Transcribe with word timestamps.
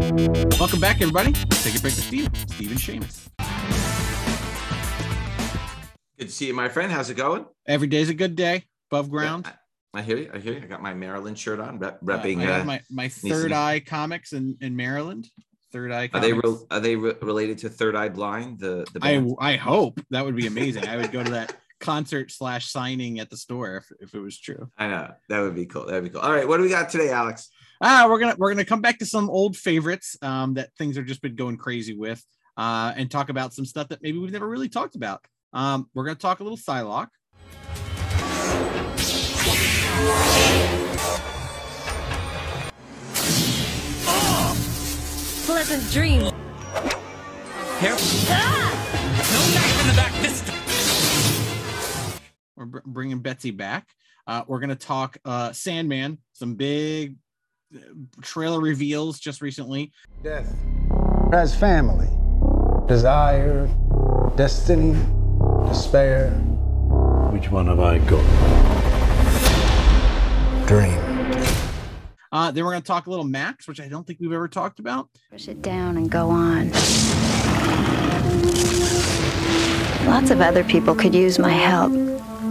Welcome 0.00 0.80
back, 0.80 1.02
everybody. 1.02 1.32
Take 1.32 1.76
a 1.76 1.80
break 1.80 1.94
with 1.94 2.04
Steve. 2.04 2.30
Steven 2.48 2.72
and 2.72 2.80
Seamus. 2.80 3.28
Good 6.18 6.28
to 6.28 6.32
see 6.32 6.46
you, 6.46 6.54
my 6.54 6.70
friend. 6.70 6.90
How's 6.90 7.10
it 7.10 7.18
going? 7.18 7.44
Every 7.66 7.86
day's 7.86 8.08
a 8.08 8.14
good 8.14 8.34
day 8.34 8.64
above 8.90 9.10
ground. 9.10 9.44
Yeah, 9.46 9.52
I, 9.92 9.98
I 9.98 10.02
hear 10.02 10.16
you. 10.16 10.30
I 10.32 10.38
hear 10.38 10.54
you. 10.54 10.62
I 10.62 10.66
got 10.66 10.80
my 10.80 10.94
Maryland 10.94 11.38
shirt 11.38 11.60
on, 11.60 11.78
rep, 11.78 11.98
Uh, 12.02 12.06
repping. 12.06 12.38
I 12.38 12.44
have 12.44 12.62
uh, 12.62 12.64
my, 12.64 12.80
my 12.90 13.08
Third. 13.08 13.52
Eye 13.52 13.80
comics 13.80 14.32
in, 14.32 14.56
in 14.62 14.74
Maryland. 14.74 15.28
Third 15.70 15.92
Eye 15.92 16.08
are 16.14 16.20
they 16.20 16.32
re- 16.32 16.56
are 16.70 16.80
they 16.80 16.96
re- 16.96 17.14
related 17.20 17.58
to 17.58 17.68
Third 17.68 17.94
Eye 17.94 18.08
Blind? 18.08 18.58
The 18.58 18.86
the 18.94 19.00
I? 19.02 19.52
I 19.52 19.56
hope 19.56 20.00
that 20.08 20.24
would 20.24 20.34
be 20.34 20.46
amazing. 20.46 20.88
I 20.88 20.96
would 20.96 21.12
go 21.12 21.22
to 21.22 21.30
that 21.32 21.54
concert 21.80 22.30
slash 22.30 22.70
signing 22.70 23.20
at 23.20 23.28
the 23.28 23.36
store 23.36 23.76
if, 23.76 23.92
if 24.00 24.14
it 24.14 24.20
was 24.20 24.40
true. 24.40 24.70
I 24.78 24.88
know 24.88 25.12
that 25.28 25.40
would 25.40 25.54
be 25.54 25.66
cool. 25.66 25.84
That 25.86 25.94
would 25.94 26.04
be 26.04 26.10
cool. 26.10 26.22
All 26.22 26.32
right, 26.32 26.48
what 26.48 26.56
do 26.56 26.62
we 26.62 26.70
got 26.70 26.88
today, 26.88 27.10
Alex? 27.10 27.50
Ah, 27.82 28.06
we're 28.10 28.18
gonna 28.18 28.34
we're 28.36 28.50
gonna 28.50 28.66
come 28.66 28.82
back 28.82 28.98
to 28.98 29.06
some 29.06 29.30
old 29.30 29.56
favorites 29.56 30.14
um, 30.20 30.52
that 30.54 30.68
things 30.76 30.98
are 30.98 31.02
just 31.02 31.22
been 31.22 31.34
going 31.34 31.56
crazy 31.56 31.96
with, 31.96 32.22
uh, 32.58 32.92
and 32.94 33.10
talk 33.10 33.30
about 33.30 33.54
some 33.54 33.64
stuff 33.64 33.88
that 33.88 34.02
maybe 34.02 34.18
we've 34.18 34.32
never 34.32 34.46
really 34.46 34.68
talked 34.68 34.96
about. 34.96 35.24
Um, 35.54 35.88
we're 35.94 36.04
gonna 36.04 36.16
talk 36.16 36.40
a 36.40 36.42
little 36.42 36.58
Psylocke. 36.58 37.08
Pleasant 45.46 45.90
dreams. 45.90 46.30
We're 52.56 52.66
bringing 52.84 53.20
Betsy 53.20 53.52
back. 53.52 53.88
Uh, 54.26 54.44
we're 54.46 54.60
gonna 54.60 54.76
talk 54.76 55.16
uh, 55.24 55.52
Sandman. 55.52 56.18
Some 56.34 56.56
big 56.56 57.16
trailer 58.22 58.60
reveals 58.60 59.18
just 59.20 59.40
recently. 59.42 59.92
Death 60.22 60.54
has 61.32 61.54
family, 61.54 62.08
desire, 62.86 63.68
destiny, 64.36 64.94
despair, 65.68 66.30
Which 67.32 67.50
one 67.50 67.66
have 67.66 67.80
I 67.80 67.98
got? 67.98 68.24
dream. 70.66 70.98
Uh, 72.32 72.50
then 72.52 72.64
we're 72.64 72.70
gonna 72.70 72.80
talk 72.80 73.06
a 73.06 73.10
little 73.10 73.24
Maxx, 73.24 73.66
which 73.66 73.80
I 73.80 73.88
don't 73.88 74.06
think 74.06 74.20
we've 74.20 74.32
ever 74.32 74.46
talked 74.46 74.78
about. 74.78 75.08
Push 75.32 75.48
it 75.48 75.62
down 75.62 75.96
and 75.96 76.08
go 76.08 76.30
on. 76.30 76.70
Lots 80.06 80.30
of 80.30 80.40
other 80.40 80.62
people 80.64 80.94
could 80.94 81.14
use 81.14 81.38
my 81.40 81.50
help, 81.52 81.92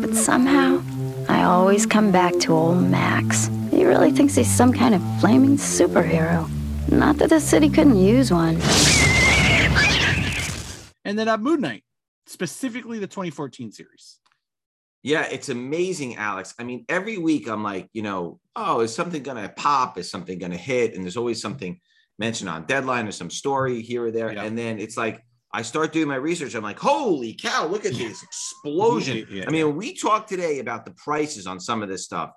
but 0.01 0.13
somehow 0.15 0.81
I 1.29 1.43
always 1.43 1.85
come 1.85 2.11
back 2.11 2.33
to 2.39 2.53
old 2.53 2.81
Maxx. 2.81 3.51
He 3.69 3.85
really 3.85 4.11
thinks 4.11 4.33
he's 4.33 4.49
some 4.49 4.73
kind 4.73 4.95
of 4.95 5.19
flaming 5.19 5.57
superhero. 5.57 6.49
Not 6.91 7.19
that 7.19 7.29
the 7.29 7.39
city 7.39 7.69
couldn't 7.69 7.97
use 7.97 8.31
one. 8.31 8.55
And 11.05 11.17
then 11.19 11.27
uh, 11.27 11.37
Moon 11.37 11.61
Knight, 11.61 11.83
specifically 12.25 12.97
the 12.97 13.05
2014 13.05 13.71
series. 13.71 14.17
Yeah, 15.03 15.27
it's 15.29 15.49
amazing, 15.49 16.15
Alex. 16.15 16.55
I 16.57 16.63
mean, 16.63 16.83
every 16.89 17.19
week 17.19 17.47
I'm 17.47 17.63
like, 17.63 17.89
you 17.93 18.01
know, 18.01 18.39
oh, 18.55 18.79
is 18.79 18.95
something 18.95 19.21
gonna 19.21 19.53
pop? 19.55 19.99
Is 19.99 20.09
something 20.09 20.39
gonna 20.39 20.57
hit? 20.57 20.95
And 20.95 21.03
there's 21.03 21.15
always 21.15 21.39
something 21.39 21.79
mentioned 22.17 22.49
on 22.49 22.65
deadline 22.65 23.07
or 23.07 23.11
some 23.11 23.29
story 23.29 23.83
here 23.83 24.05
or 24.05 24.11
there. 24.11 24.33
Yeah. 24.33 24.43
And 24.43 24.57
then 24.57 24.79
it's 24.79 24.97
like 24.97 25.23
I 25.51 25.63
start 25.63 25.91
doing 25.91 26.07
my 26.07 26.15
research. 26.15 26.53
I'm 26.53 26.61
like, 26.61 26.77
holy 26.77 27.33
cow, 27.33 27.65
look 27.65 27.85
at 27.85 27.93
this 27.93 28.21
explosion. 28.23 29.25
Yeah, 29.29 29.45
I 29.47 29.51
mean, 29.51 29.75
we 29.75 29.93
talked 29.93 30.29
today 30.29 30.59
about 30.59 30.85
the 30.85 30.91
prices 30.91 31.47
on 31.47 31.59
some 31.59 31.81
of 31.83 31.89
this 31.89 32.03
stuff. 32.03 32.31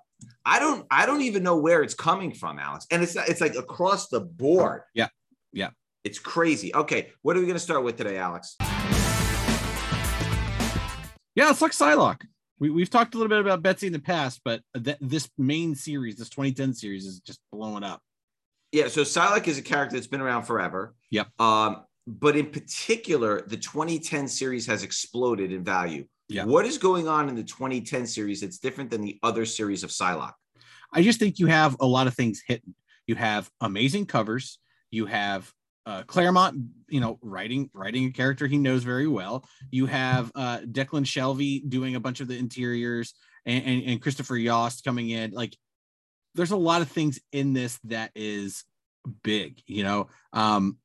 I 0.45 0.59
don't 0.59 0.85
I 0.89 1.05
don't 1.05 1.21
even 1.21 1.43
know 1.43 1.57
where 1.57 1.83
it's 1.83 1.93
coming 1.93 2.33
from, 2.33 2.59
Alex. 2.59 2.85
And 2.91 3.03
it's 3.03 3.15
it's 3.15 3.41
like 3.41 3.55
across 3.55 4.07
the 4.07 4.21
board. 4.21 4.81
Yeah. 4.93 5.07
Yeah. 5.51 5.69
It's 6.03 6.19
crazy. 6.19 6.73
Okay, 6.73 7.11
what 7.21 7.37
are 7.37 7.39
we 7.39 7.47
gonna 7.47 7.59
start 7.59 7.83
with 7.83 7.97
today, 7.97 8.17
Alex? 8.17 8.55
Yeah, 11.35 11.49
it's 11.49 11.61
like 11.61 11.71
Psylocke. 11.71 12.25
We, 12.59 12.69
we've 12.69 12.89
talked 12.89 13.15
a 13.15 13.17
little 13.17 13.29
bit 13.29 13.39
about 13.39 13.61
Betsy 13.61 13.87
in 13.87 13.93
the 13.93 13.99
past, 13.99 14.41
but 14.45 14.61
th- 14.81 14.97
this 15.01 15.29
main 15.37 15.75
series, 15.75 16.17
this 16.17 16.29
2010 16.29 16.73
series, 16.73 17.05
is 17.05 17.19
just 17.19 17.39
blowing 17.51 17.83
up. 17.83 18.01
Yeah, 18.71 18.87
so 18.87 19.01
Psylocke 19.01 19.47
is 19.47 19.57
a 19.57 19.61
character 19.61 19.95
that's 19.95 20.07
been 20.07 20.21
around 20.21 20.43
forever. 20.43 20.93
Yep. 21.09 21.27
Um, 21.39 21.83
but 22.05 22.35
in 22.35 22.47
particular, 22.47 23.41
the 23.47 23.57
2010 23.57 24.27
series 24.27 24.65
has 24.67 24.83
exploded 24.83 25.51
in 25.51 25.63
value. 25.63 26.05
Yeah. 26.29 26.45
What 26.45 26.65
is 26.65 26.77
going 26.77 27.07
on 27.07 27.29
in 27.29 27.35
the 27.35 27.43
2010 27.43 28.07
series 28.07 28.41
that's 28.41 28.57
different 28.57 28.89
than 28.89 29.01
the 29.01 29.19
other 29.23 29.45
series 29.45 29.83
of 29.83 29.89
Psylocke? 29.89 30.33
I 30.91 31.01
just 31.01 31.19
think 31.19 31.39
you 31.39 31.47
have 31.47 31.75
a 31.79 31.85
lot 31.85 32.07
of 32.07 32.13
things 32.13 32.41
hitting. 32.47 32.75
You 33.07 33.15
have 33.15 33.49
amazing 33.61 34.05
covers. 34.05 34.59
You 34.91 35.05
have 35.07 35.51
uh, 35.85 36.03
Claremont, 36.03 36.57
you 36.87 37.01
know, 37.01 37.19
writing 37.21 37.69
writing 37.73 38.05
a 38.05 38.11
character 38.11 38.47
he 38.47 38.57
knows 38.57 38.83
very 38.83 39.07
well. 39.07 39.45
You 39.71 39.85
have 39.87 40.31
uh, 40.35 40.59
Declan 40.59 41.05
Shalvey 41.05 41.67
doing 41.67 41.95
a 41.95 41.99
bunch 41.99 42.21
of 42.21 42.27
the 42.27 42.37
interiors, 42.37 43.13
and, 43.45 43.65
and, 43.65 43.83
and 43.83 44.01
Christopher 44.01 44.37
Yost 44.37 44.83
coming 44.83 45.09
in. 45.09 45.31
Like, 45.31 45.57
there's 46.35 46.51
a 46.51 46.57
lot 46.57 46.81
of 46.81 46.89
things 46.89 47.19
in 47.31 47.53
this 47.53 47.79
that 47.85 48.11
is 48.15 48.63
big. 49.23 49.61
You 49.67 49.83
know, 49.83 50.07
um, 50.31 50.77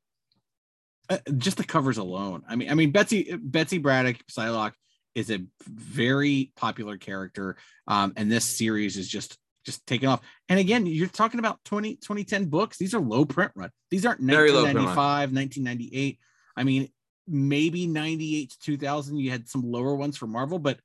just 1.37 1.57
the 1.57 1.63
covers 1.63 1.97
alone. 1.97 2.43
I 2.47 2.55
mean, 2.55 2.69
I 2.69 2.73
mean 2.73 2.91
Betsy 2.91 3.35
Betsy 3.41 3.77
Braddock 3.77 4.17
Psylocke 4.31 4.73
is 5.15 5.31
a 5.31 5.39
very 5.67 6.51
popular 6.55 6.97
character, 6.97 7.57
um, 7.87 8.13
and 8.15 8.31
this 8.31 8.45
series 8.45 8.97
is 8.97 9.07
just 9.07 9.37
just 9.65 9.85
taking 9.85 10.07
off. 10.07 10.21
And 10.47 10.59
again, 10.59 10.85
you're 10.85 11.07
talking 11.07 11.39
about 11.39 11.63
20, 11.65 11.95
2010 11.95 12.45
books. 12.45 12.77
These 12.77 12.93
are 12.93 12.99
low 12.99 13.25
print 13.25 13.51
run. 13.55 13.69
These 13.91 14.05
aren't 14.05 14.21
Very 14.21 14.51
low 14.51 14.63
print 14.63 14.77
1995, 14.77 15.33
1998. 15.33 16.19
I 16.55 16.63
mean, 16.63 16.89
maybe 17.27 17.87
98 17.87 18.51
to 18.51 18.59
2000, 18.59 19.17
you 19.17 19.31
had 19.31 19.47
some 19.47 19.61
lower 19.61 19.95
ones 19.95 20.17
for 20.17 20.27
Marvel, 20.27 20.59
but 20.59 20.79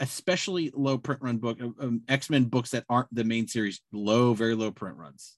especially 0.00 0.70
low 0.74 0.98
print 0.98 1.22
run 1.22 1.38
book 1.38 1.58
um, 1.60 2.02
X-Men 2.08 2.44
books 2.44 2.70
that 2.70 2.84
aren't 2.88 3.12
the 3.14 3.24
main 3.24 3.48
series, 3.48 3.80
low, 3.92 4.34
very 4.34 4.54
low 4.54 4.70
print 4.70 4.96
runs. 4.96 5.36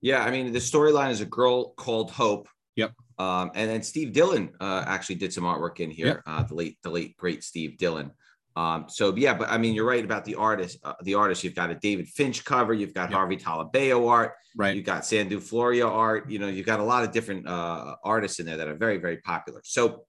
Yeah, 0.00 0.22
I 0.22 0.30
mean, 0.30 0.52
the 0.52 0.58
storyline 0.58 1.10
is 1.10 1.20
a 1.20 1.26
girl 1.26 1.70
called 1.70 2.10
Hope. 2.10 2.48
Yep. 2.76 2.92
Um, 3.18 3.50
and 3.54 3.70
then 3.70 3.82
Steve 3.82 4.12
Dillon 4.12 4.50
uh, 4.60 4.84
actually 4.86 5.16
did 5.16 5.32
some 5.32 5.44
artwork 5.44 5.80
in 5.80 5.90
here. 5.90 6.06
Yep. 6.06 6.22
Uh, 6.26 6.42
the 6.42 6.54
late, 6.54 6.78
the 6.82 6.90
late 6.90 7.16
great 7.16 7.44
Steve 7.44 7.78
Dillon. 7.78 8.10
Um, 8.56 8.86
so 8.88 9.14
yeah, 9.16 9.34
but 9.34 9.48
I 9.50 9.58
mean, 9.58 9.74
you're 9.74 9.86
right 9.86 10.04
about 10.04 10.24
the 10.24 10.36
artist. 10.36 10.78
Uh, 10.84 10.94
the 11.02 11.14
artist, 11.14 11.42
you've 11.42 11.54
got 11.56 11.70
a 11.70 11.74
David 11.74 12.08
Finch 12.08 12.44
cover, 12.44 12.72
you've 12.72 12.94
got 12.94 13.10
Yep. 13.10 13.16
Harvey 13.18 13.36
Tolibao 13.36 14.08
art, 14.08 14.34
Right. 14.56 14.76
you've 14.76 14.84
got 14.84 15.04
Sandu 15.04 15.40
Florea 15.40 15.88
art. 15.88 16.30
You 16.30 16.38
know, 16.38 16.46
you've 16.48 16.66
got 16.66 16.78
a 16.80 16.84
lot 16.84 17.02
of 17.04 17.10
different 17.10 17.48
uh, 17.48 17.96
artists 18.04 18.38
in 18.38 18.46
there 18.46 18.56
that 18.56 18.68
are 18.68 18.76
very, 18.76 18.98
very 18.98 19.16
popular. 19.18 19.60
So, 19.64 20.04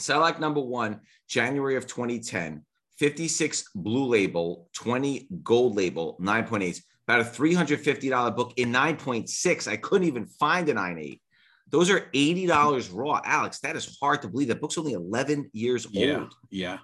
Psylocke 0.00 0.38
number 0.40 0.60
one, 0.60 1.00
January 1.28 1.76
of 1.76 1.86
2010, 1.86 2.64
56 2.98 3.64
blue 3.74 4.06
label, 4.06 4.68
20 4.74 5.28
gold 5.42 5.76
label, 5.76 6.16
9.8. 6.20 6.80
About 7.06 7.20
a 7.20 7.24
$350 7.24 8.36
book 8.36 8.52
in 8.56 8.70
9.6. 8.70 9.66
I 9.66 9.76
couldn't 9.76 10.06
even 10.06 10.26
find 10.26 10.68
a 10.68 10.74
9.8. 10.74 11.20
Those 11.70 11.90
are 11.90 12.08
$80 12.14 12.90
raw. 12.92 13.20
Alex, 13.24 13.60
that 13.60 13.76
is 13.76 13.98
hard 14.00 14.22
to 14.22 14.28
believe. 14.28 14.48
That 14.48 14.60
book's 14.60 14.78
only 14.78 14.92
11 14.94 15.50
years 15.52 15.86
Yeah. 15.90 16.20
old. 16.20 16.34
Yeah. 16.50 16.78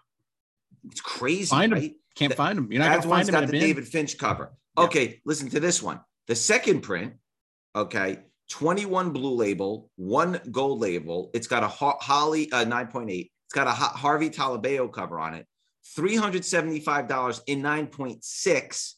It's 0.90 1.00
crazy. 1.00 1.46
Find 1.46 1.72
right? 1.72 1.94
Can't 2.16 2.30
That- 2.30 2.36
find 2.36 2.58
them. 2.58 2.70
You're 2.70 2.80
not 2.82 2.90
That's 2.90 3.00
gonna 3.06 3.10
one's 3.10 3.26
find 3.28 3.34
them 3.34 3.42
got 3.42 3.46
the 3.46 3.52
bin. 3.52 3.60
David 3.60 3.88
Finch 3.88 4.18
cover. 4.18 4.52
Yeah. 4.76 4.84
Okay, 4.84 5.20
listen 5.24 5.48
to 5.50 5.60
this 5.60 5.82
one. 5.82 6.00
The 6.28 6.36
second 6.36 6.82
print, 6.82 7.14
okay, 7.74 8.18
21 8.50 9.10
blue 9.12 9.34
label, 9.34 9.90
one 9.96 10.40
gold 10.50 10.80
label. 10.80 11.30
It's 11.34 11.46
got 11.46 11.62
a 11.62 11.68
Ho- 11.68 11.96
Holly 12.00 12.52
uh, 12.52 12.64
9.8. 12.64 13.30
It's 13.46 13.54
got 13.54 13.66
a 13.66 13.72
Ho- 13.72 13.96
Harvey 13.96 14.28
Tolibao 14.30 14.92
cover 14.92 15.18
on 15.18 15.34
it. 15.34 15.46
$375 15.84 17.40
in 17.46 17.62
9.6, 17.62 18.92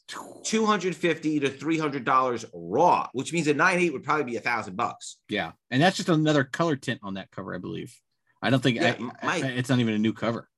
250 0.45 1.41
to 1.41 1.51
$300 1.51 2.45
raw, 2.55 3.09
which 3.13 3.33
means 3.33 3.47
a 3.49 3.55
9.8 3.55 3.93
would 3.93 4.05
probably 4.05 4.25
be 4.25 4.37
a 4.37 4.41
thousand 4.41 4.77
bucks. 4.77 5.17
Yeah, 5.29 5.53
and 5.71 5.83
that's 5.83 5.97
just 5.97 6.09
another 6.09 6.45
color 6.45 6.77
tint 6.77 7.01
on 7.03 7.15
that 7.15 7.31
cover, 7.31 7.55
I 7.55 7.59
believe. 7.59 7.95
I 8.43 8.51
don't 8.51 8.63
think 8.63 8.77
Yeah, 8.77 8.97
I- 8.99 9.27
Mike. 9.27 9.45
I- 9.45 9.49
it's 9.49 9.69
not 9.69 9.79
even 9.81 9.95
a 9.95 9.99
new 9.99 10.13
cover. 10.13 10.49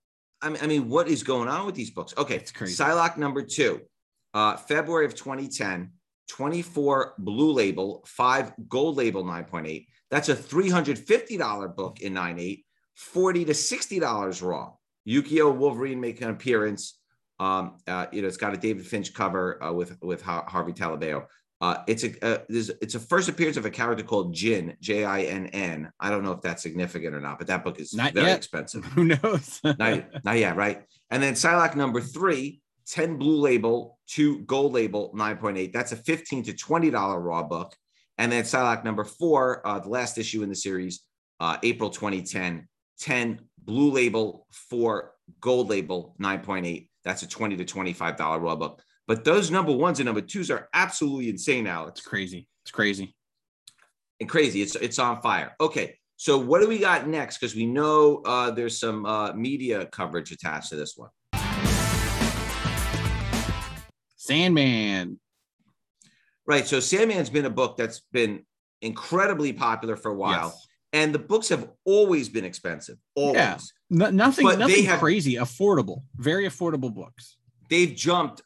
I 0.40 0.50
mean, 0.50 0.58
I 0.62 0.66
mean, 0.66 0.88
what 0.88 1.08
is 1.08 1.22
going 1.22 1.48
on 1.48 1.66
with 1.66 1.74
these 1.74 1.90
books? 1.90 2.14
Okay, 2.16 2.36
It's 2.36 2.52
crazy. 2.52 2.76
Psylocke 2.80 3.16
number 3.16 3.42
two, 3.42 3.80
uh, 4.34 4.56
February 4.56 5.04
of 5.06 5.14
2010, 5.16 5.92
24 6.28 7.14
blue 7.18 7.52
label, 7.52 8.04
five 8.06 8.52
gold 8.68 8.96
label 8.96 9.24
9.8. 9.24 9.86
That's 10.10 10.28
a 10.28 10.36
$350 10.36 11.68
book 11.74 12.00
in 12.00 12.12
9.8, 12.14 12.64
40 12.94 13.44
to 13.46 13.52
$60 13.54 14.42
raw. 14.42 14.72
Yukio 15.08 15.54
Wolverine 15.54 16.00
make 16.00 16.20
an 16.20 16.30
appearance. 16.30 16.98
Um, 17.40 17.76
uh, 17.86 18.06
you 18.12 18.22
know, 18.22 18.28
it's 18.28 18.36
got 18.36 18.52
a 18.52 18.56
David 18.56 18.86
Finch 18.86 19.14
cover 19.14 19.62
uh, 19.62 19.72
with 19.72 19.96
with 20.02 20.22
Har- 20.22 20.44
Harvey 20.48 20.72
Tolibao. 20.72 21.24
Uh, 21.60 21.82
it's 21.88 22.04
a 22.04 22.24
uh, 22.24 22.38
it's 22.48 22.94
a 22.94 23.00
first 23.00 23.28
appearance 23.28 23.56
of 23.56 23.64
a 23.64 23.70
character 23.70 24.04
called 24.04 24.32
Jin 24.34 24.76
J 24.80 25.04
I 25.04 25.22
N 25.22 25.46
N. 25.46 25.90
I 25.98 26.10
don't 26.10 26.22
know 26.22 26.32
if 26.32 26.40
that's 26.40 26.62
significant 26.62 27.14
or 27.14 27.20
not, 27.20 27.38
but 27.38 27.48
that 27.48 27.64
book 27.64 27.80
is 27.80 27.94
Not 27.94 28.12
very 28.12 28.26
yet. 28.26 28.36
expensive 28.38 28.84
Who 28.94 29.04
knows? 29.04 29.60
not, 29.64 30.24
not 30.24 30.38
yet, 30.38 30.56
right? 30.56 30.82
And 31.10 31.22
then 31.22 31.34
Psylocke 31.34 31.74
number 31.74 32.00
three, 32.00 32.60
10 32.88 33.16
blue 33.16 33.40
label, 33.40 33.98
two 34.06 34.40
gold 34.40 34.72
label, 34.72 35.12
9.8. 35.14 35.72
That's 35.72 35.92
a 35.92 35.96
15 35.96 36.44
to 36.44 36.52
$20 36.52 37.24
raw 37.24 37.42
book. 37.42 37.74
And 38.18 38.30
then 38.30 38.44
Psylocke 38.44 38.84
number 38.84 39.04
four, 39.04 39.66
uh, 39.66 39.80
the 39.80 39.88
last 39.88 40.18
issue 40.18 40.42
in 40.42 40.48
the 40.48 40.54
series, 40.54 41.02
uh, 41.40 41.56
April 41.62 41.90
2010, 41.90 42.68
10 43.00 43.40
blue 43.58 43.90
label, 43.90 44.46
four 44.50 45.12
gold 45.40 45.68
label, 45.68 46.14
9.8. 46.20 46.88
That's 47.04 47.22
a 47.22 47.28
20 47.28 47.56
to 47.56 47.64
$25 47.64 48.40
raw 48.40 48.56
book. 48.56 48.82
But 49.06 49.24
those 49.24 49.50
number 49.50 49.72
ones 49.72 50.00
and 50.00 50.06
number 50.06 50.20
twos 50.20 50.50
are 50.50 50.68
absolutely 50.74 51.30
insane, 51.30 51.66
Alex. 51.66 52.00
It's 52.00 52.06
crazy. 52.06 52.46
It's 52.64 52.70
crazy. 52.70 53.14
And 54.20 54.28
crazy. 54.28 54.60
It's 54.60 54.74
it's 54.74 54.98
on 54.98 55.22
fire. 55.22 55.54
Okay. 55.60 55.96
So 56.16 56.36
what 56.36 56.60
do 56.60 56.68
we 56.68 56.78
got 56.78 57.08
next? 57.08 57.38
Because 57.38 57.54
we 57.54 57.64
know 57.64 58.20
uh, 58.26 58.50
there's 58.50 58.78
some 58.78 59.06
uh, 59.06 59.32
media 59.32 59.86
coverage 59.86 60.32
attached 60.32 60.70
to 60.70 60.76
this 60.76 60.94
one. 60.96 61.10
Sandman. 64.16 65.18
Right. 66.46 66.66
So 66.66 66.80
Sandman's 66.80 67.30
been 67.30 67.46
a 67.46 67.50
book 67.50 67.78
that's 67.78 68.02
been 68.12 68.44
incredibly 68.82 69.54
popular 69.54 69.96
for 69.96 70.10
a 70.10 70.14
while. 70.14 70.48
Yes. 70.48 70.67
And 70.92 71.14
the 71.14 71.18
books 71.18 71.48
have 71.50 71.68
always 71.84 72.28
been 72.28 72.44
expensive. 72.44 72.96
Always. 73.14 73.34
Yeah. 73.36 73.58
No, 73.90 74.10
nothing, 74.10 74.44
But 74.46 74.58
nothing 74.58 74.84
have- 74.84 75.00
crazy. 75.00 75.34
Affordable. 75.34 76.02
Very 76.16 76.46
affordable 76.48 76.92
books. 76.94 77.36
They've 77.68 77.94
jumped 77.94 78.42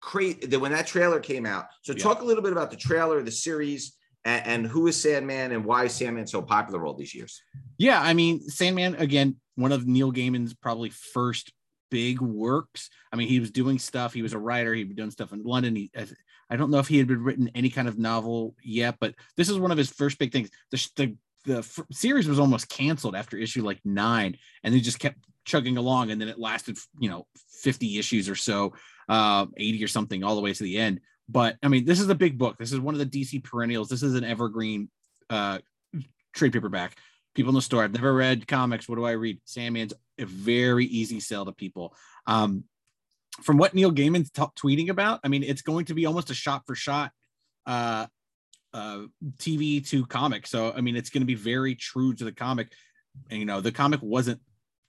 crazy 0.00 0.56
when 0.56 0.72
that 0.72 0.86
trailer 0.86 1.20
came 1.20 1.46
out. 1.46 1.66
So 1.82 1.92
Yeah. 1.92 2.02
talk 2.02 2.20
a 2.20 2.24
little 2.24 2.42
bit 2.42 2.52
about 2.52 2.70
the 2.70 2.76
trailer, 2.76 3.22
the 3.22 3.32
series, 3.32 3.96
and, 4.24 4.46
and 4.46 4.66
who 4.66 4.86
is 4.86 5.00
Sandman 5.00 5.52
and 5.52 5.64
why 5.64 5.84
is 5.84 5.94
Sandman 5.94 6.26
so 6.26 6.42
popular 6.42 6.86
all 6.86 6.94
these 6.94 7.14
years? 7.14 7.40
Yeah, 7.78 8.00
I 8.00 8.14
mean, 8.14 8.40
Sandman 8.48 8.94
again, 8.96 9.36
one 9.56 9.72
of 9.72 9.86
Neil 9.86 10.12
Gaiman's 10.12 10.54
probably 10.54 10.90
first 10.90 11.52
big 11.90 12.20
works. 12.20 12.90
I 13.12 13.16
mean, 13.16 13.28
he 13.28 13.40
was 13.40 13.50
doing 13.50 13.78
stuff. 13.78 14.12
He 14.12 14.22
was 14.22 14.32
a 14.32 14.38
writer. 14.38 14.74
He'd 14.74 14.84
been 14.88 14.96
doing 14.96 15.10
stuff 15.10 15.32
in 15.32 15.42
London. 15.42 15.74
He, 15.76 15.90
I- 15.96 16.06
I 16.48 16.54
don't 16.54 16.70
know 16.70 16.78
if 16.78 16.86
he 16.86 16.98
had 16.98 17.08
been 17.08 17.24
written 17.24 17.50
any 17.56 17.70
kind 17.70 17.88
of 17.88 17.98
novel 17.98 18.54
yet, 18.62 18.98
but 19.00 19.16
this 19.36 19.48
is 19.48 19.58
one 19.58 19.72
of 19.72 19.78
his 19.78 19.90
first 19.90 20.16
big 20.16 20.30
things. 20.30 20.48
The 20.70 20.88
the, 20.94 21.16
the 21.46 21.58
f- 21.58 21.80
series 21.90 22.28
was 22.28 22.38
almost 22.38 22.68
canceled 22.68 23.16
after 23.16 23.36
issue 23.36 23.64
like 23.64 23.80
nine, 23.84 24.36
and 24.62 24.74
they 24.74 24.80
just 24.80 24.98
kept 24.98 25.18
chugging 25.44 25.76
along, 25.76 26.10
and 26.10 26.20
then 26.20 26.28
it 26.28 26.38
lasted, 26.38 26.76
you 26.98 27.08
know, 27.08 27.26
fifty 27.62 27.98
issues 27.98 28.28
or 28.28 28.34
so, 28.34 28.74
uh, 29.08 29.46
eighty 29.56 29.82
or 29.82 29.88
something, 29.88 30.22
all 30.22 30.34
the 30.34 30.42
way 30.42 30.52
to 30.52 30.62
the 30.62 30.78
end. 30.78 31.00
But 31.28 31.56
I 31.62 31.68
mean, 31.68 31.84
this 31.84 32.00
is 32.00 32.08
a 32.08 32.14
big 32.14 32.36
book. 32.36 32.58
This 32.58 32.72
is 32.72 32.80
one 32.80 32.94
of 32.94 32.98
the 32.98 33.06
DC 33.06 33.42
perennials. 33.42 33.88
This 33.88 34.02
is 34.02 34.14
an 34.14 34.24
evergreen 34.24 34.90
uh, 35.30 35.58
trade 36.34 36.52
paperback 36.52 36.96
people 37.34 37.50
in 37.50 37.54
the 37.54 37.62
store. 37.62 37.84
I've 37.84 37.92
never 37.92 38.12
read 38.12 38.48
comics. 38.48 38.88
What 38.88 38.96
do 38.96 39.04
I 39.04 39.12
read? 39.12 39.40
Sandman's 39.46 39.92
a 40.18 40.24
very 40.24 40.86
easy 40.86 41.20
sell 41.20 41.44
to 41.44 41.52
people. 41.52 41.94
Um, 42.26 42.64
from 43.42 43.58
what 43.58 43.74
Neil 43.74 43.92
Gaiman's 43.92 44.30
t- 44.30 44.42
tweeting 44.58 44.88
about, 44.88 45.20
I 45.22 45.28
mean, 45.28 45.42
it's 45.42 45.62
going 45.62 45.84
to 45.86 45.94
be 45.94 46.06
almost 46.06 46.30
a 46.30 46.34
shot 46.34 46.66
for 46.66 46.74
shot 46.74 47.12
uh, 47.66 48.06
uh, 48.76 49.06
TV 49.38 49.86
to 49.88 50.04
comic. 50.06 50.46
So, 50.46 50.72
I 50.76 50.82
mean, 50.82 50.96
it's 50.96 51.10
going 51.10 51.22
to 51.22 51.26
be 51.26 51.34
very 51.34 51.74
true 51.74 52.14
to 52.14 52.24
the 52.24 52.32
comic. 52.32 52.68
And, 53.30 53.38
you 53.40 53.46
know, 53.46 53.60
the 53.60 53.72
comic 53.72 54.00
wasn't 54.02 54.40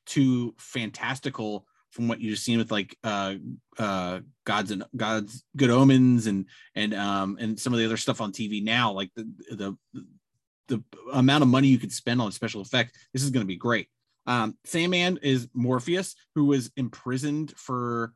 too 0.06 0.54
fantastical 0.58 1.66
from 1.92 2.08
what 2.08 2.20
you've 2.20 2.38
seen 2.38 2.58
with 2.58 2.70
like 2.70 2.98
uh 3.04 3.36
uh 3.80 4.20
gods 4.46 4.72
and 4.72 4.84
gods 4.96 5.46
good 5.56 5.70
omens 5.70 6.28
and 6.28 6.46
and 6.76 6.94
um 6.94 7.38
and 7.40 7.58
some 7.58 7.74
of 7.74 7.80
the 7.80 7.86
other 7.86 7.98
stuff 7.98 8.20
on 8.20 8.32
tv 8.32 8.62
now 8.62 8.92
like 8.92 9.10
the 9.16 9.24
the 9.52 9.78
the 10.68 10.84
amount 11.14 11.44
of 11.44 11.48
money 11.48 11.70
you 11.70 11.78
could 11.78 11.94
spend 11.94 12.22
on 12.22 12.32
special 12.32 12.62
effects 12.62 12.92
this 13.14 13.24
is 13.24 13.30
going 13.30 13.44
to 13.44 13.48
be 13.48 13.56
great 13.56 13.88
um 14.28 14.56
sandman 14.66 15.18
is 15.22 15.48
morpheus 15.54 16.16
who 16.36 16.46
was 16.46 16.72
imprisoned 16.76 17.54
for 17.56 18.14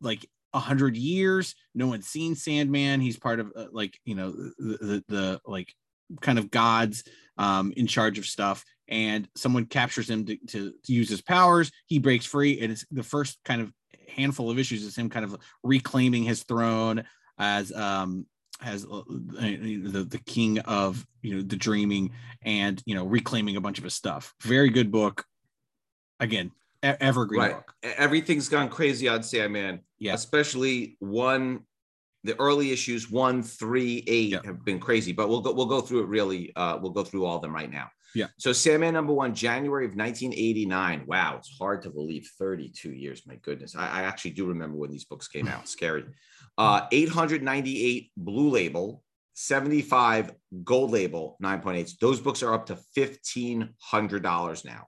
like 0.00 0.28
a 0.54 0.60
hundred 0.60 0.96
years. 0.96 1.54
No 1.74 1.88
one's 1.88 2.06
seen 2.06 2.34
sandman. 2.34 3.00
He's 3.00 3.18
part 3.18 3.40
of 3.40 3.52
uh, 3.54 3.66
like 3.72 3.98
you 4.04 4.14
know 4.14 4.30
the, 4.30 4.78
the 4.80 5.04
the 5.08 5.40
like 5.44 5.74
kind 6.20 6.38
of 6.38 6.50
gods 6.50 7.02
um 7.36 7.72
in 7.76 7.86
charge 7.86 8.18
of 8.18 8.24
stuff. 8.24 8.64
And 8.86 9.28
someone 9.34 9.64
captures 9.64 10.08
him 10.10 10.26
to, 10.26 10.36
to, 10.48 10.74
to 10.84 10.92
use 10.92 11.08
his 11.08 11.22
powers. 11.22 11.72
He 11.86 11.98
breaks 11.98 12.26
free 12.26 12.60
and 12.60 12.70
it's 12.70 12.86
the 12.90 13.02
first 13.02 13.38
kind 13.44 13.62
of 13.62 13.72
handful 14.08 14.50
of 14.50 14.58
issues 14.58 14.84
is 14.84 14.96
him 14.96 15.08
kind 15.08 15.24
of 15.24 15.36
reclaiming 15.62 16.22
his 16.22 16.44
throne 16.44 17.04
as 17.38 17.72
um 17.72 18.26
as 18.62 18.84
uh, 18.84 19.02
the, 19.08 20.06
the 20.08 20.20
king 20.26 20.60
of 20.60 21.04
you 21.22 21.34
know 21.34 21.42
the 21.42 21.56
dreaming 21.56 22.12
and 22.42 22.80
you 22.86 22.94
know 22.94 23.04
reclaiming 23.04 23.56
a 23.56 23.60
bunch 23.60 23.78
of 23.78 23.84
his 23.84 23.94
stuff. 23.94 24.32
Very 24.42 24.70
good 24.70 24.92
book. 24.92 25.24
Again 26.20 26.52
evergreen 26.84 27.40
Right. 27.40 27.52
book 27.54 27.74
Everything's 27.82 28.48
gone 28.48 28.68
crazy 28.68 29.08
on 29.08 29.22
Sandman. 29.22 29.80
Yeah. 29.98 30.14
Especially 30.14 30.96
one, 31.00 31.60
the 32.24 32.38
early 32.40 32.70
issues 32.72 33.10
one, 33.10 33.42
three, 33.42 34.04
eight 34.06 34.30
Yeah. 34.30 34.40
have 34.44 34.64
been 34.64 34.80
crazy. 34.80 35.12
But 35.12 35.28
we'll 35.28 35.40
go 35.40 35.52
we'll 35.52 35.66
go 35.66 35.80
through 35.80 36.02
it 36.04 36.08
really. 36.08 36.52
Uh, 36.56 36.78
we'll 36.80 36.92
go 36.92 37.04
through 37.04 37.24
all 37.26 37.36
of 37.36 37.42
them 37.42 37.54
right 37.54 37.70
now. 37.70 37.88
Yeah. 38.14 38.26
So 38.38 38.52
Sandman 38.52 38.94
number 38.94 39.12
one, 39.12 39.34
January 39.34 39.86
of 39.86 39.96
1989. 39.96 41.04
Wow, 41.06 41.36
it's 41.38 41.50
hard 41.58 41.82
to 41.82 41.90
believe. 41.90 42.30
32 42.38 42.92
years. 42.92 43.22
My 43.26 43.34
goodness. 43.36 43.74
I, 43.74 43.88
I 43.88 44.02
actually 44.02 44.30
do 44.32 44.46
remember 44.46 44.76
when 44.76 44.90
these 44.92 45.04
books 45.04 45.26
came 45.28 45.48
out. 45.48 45.68
Scary. 45.68 46.04
Uh, 46.56 46.86
898 46.92 48.12
blue 48.16 48.48
label, 48.48 49.02
75 49.32 50.30
gold 50.62 50.92
label, 50.92 51.36
9.8. 51.42 51.98
Those 51.98 52.20
books 52.20 52.44
are 52.44 52.54
up 52.54 52.66
to 52.66 52.78
$1,500 52.96 54.64
now. 54.64 54.86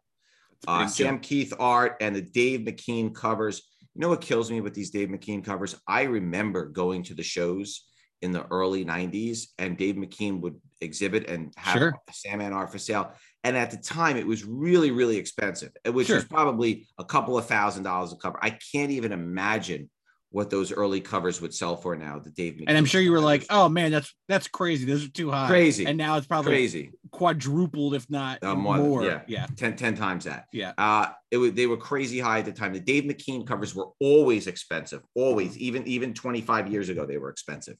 Uh, 0.66 0.86
Sam. 0.86 1.18
Kieth 1.20 1.52
art 1.58 1.96
and 2.00 2.14
the 2.14 2.22
Dave 2.22 2.60
McKean 2.60 3.14
covers. 3.14 3.62
You 3.94 4.00
know 4.00 4.08
what 4.08 4.20
kills 4.20 4.50
me 4.50 4.60
with 4.60 4.74
these 4.74 4.90
Dave 4.90 5.08
McKean 5.08 5.44
covers? 5.44 5.74
I 5.88 6.02
remember 6.02 6.66
going 6.66 7.02
to 7.04 7.14
the 7.14 7.22
shows 7.22 7.86
in 8.22 8.32
the 8.32 8.46
early 8.46 8.84
90s 8.84 9.48
and 9.58 9.76
Dave 9.76 9.96
McKean 9.96 10.40
would 10.40 10.60
exhibit 10.80 11.28
and 11.28 11.52
have 11.56 11.78
Sure. 11.78 11.94
Sandman 12.12 12.52
art 12.52 12.72
for 12.72 12.78
sale. 12.78 13.12
And 13.44 13.56
at 13.56 13.70
the 13.70 13.76
time, 13.76 14.16
it 14.16 14.26
was 14.26 14.44
really, 14.44 14.90
really 14.90 15.16
expensive, 15.16 15.70
which 15.86 16.08
was 16.08 16.24
probably 16.24 16.88
a 16.98 17.04
couple 17.04 17.38
of 17.38 17.46
thousand 17.46 17.84
dollars 17.84 18.12
a 18.12 18.16
cover. 18.16 18.38
I 18.42 18.58
can't 18.72 18.90
even 18.90 19.12
imagine 19.12 19.88
what 20.36 20.50
those 20.50 20.70
early 20.70 21.00
covers 21.00 21.40
would 21.40 21.54
sell 21.54 21.76
for 21.76 21.96
now. 21.96 22.18
The 22.18 22.30
Dave 22.30 22.54
McKean 22.54 22.64
and 22.68 22.76
i'm 22.76 22.84
sure 22.84 23.00
you 23.00 23.10
were 23.10 23.20
like 23.32 23.46
oh 23.48 23.70
man 23.70 23.90
that's 23.90 24.14
that's 24.28 24.48
crazy 24.48 24.84
those 24.84 25.02
are 25.06 25.10
too 25.10 25.30
high 25.30 25.48
Crazy. 25.48 25.86
and 25.86 25.96
now 25.96 26.18
it's 26.18 26.26
probably 26.26 26.52
crazy. 26.52 26.92
quadrupled 27.10 27.94
if 27.94 28.08
not 28.10 28.44
Uh, 28.44 28.54
more 28.54 28.76
more, 28.76 29.02
yeah. 29.02 29.22
yeah 29.26 29.46
10, 29.56 29.76
10 29.76 29.94
times 29.96 30.24
that. 30.24 30.44
yeah 30.52 30.72
Uh, 30.76 31.06
it 31.30 31.38
was 31.38 31.52
they 31.54 31.66
were 31.66 31.78
crazy 31.78 32.18
high 32.20 32.40
at 32.40 32.44
the 32.44 32.52
time. 32.52 32.74
The 32.74 32.80
Dave 32.80 33.04
McKean 33.04 33.46
covers 33.46 33.74
were 33.74 33.88
always 33.98 34.46
expensive, 34.46 35.02
always. 35.14 35.56
Even 35.58 35.86
even 35.88 36.12
25 36.12 36.70
years 36.70 36.88
ago, 36.90 37.06
they 37.06 37.16
were 37.18 37.30
expensive. 37.30 37.76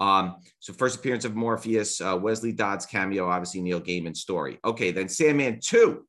Um, 0.00 0.36
so 0.58 0.72
first 0.72 0.96
appearance 0.98 1.24
of 1.24 1.36
Morpheus, 1.36 2.00
uh, 2.00 2.18
Wesley 2.20 2.50
Dodds' 2.52 2.84
cameo, 2.86 3.28
obviously 3.28 3.60
Neil 3.62 3.80
Gaiman's 3.80 4.20
story. 4.20 4.58
Okay, 4.64 4.90
then 4.90 5.08
Sandman 5.08 5.60
2, 5.60 6.04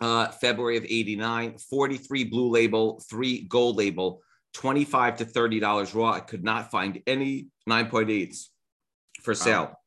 uh, 0.00 0.28
February 0.28 0.76
of 0.78 0.84
89, 0.84 1.58
43 1.58 2.24
blue 2.24 2.48
label, 2.50 3.02
three 3.10 3.42
gold 3.42 3.76
label, 3.76 4.22
25 4.54 5.18
to 5.18 5.24
$30 5.24 5.94
raw. 5.94 6.12
I 6.12 6.20
could 6.20 6.44
not 6.44 6.70
find 6.70 7.02
any 7.06 7.48
9.8s 7.68 8.46
for 9.22 9.34
sale. 9.34 9.78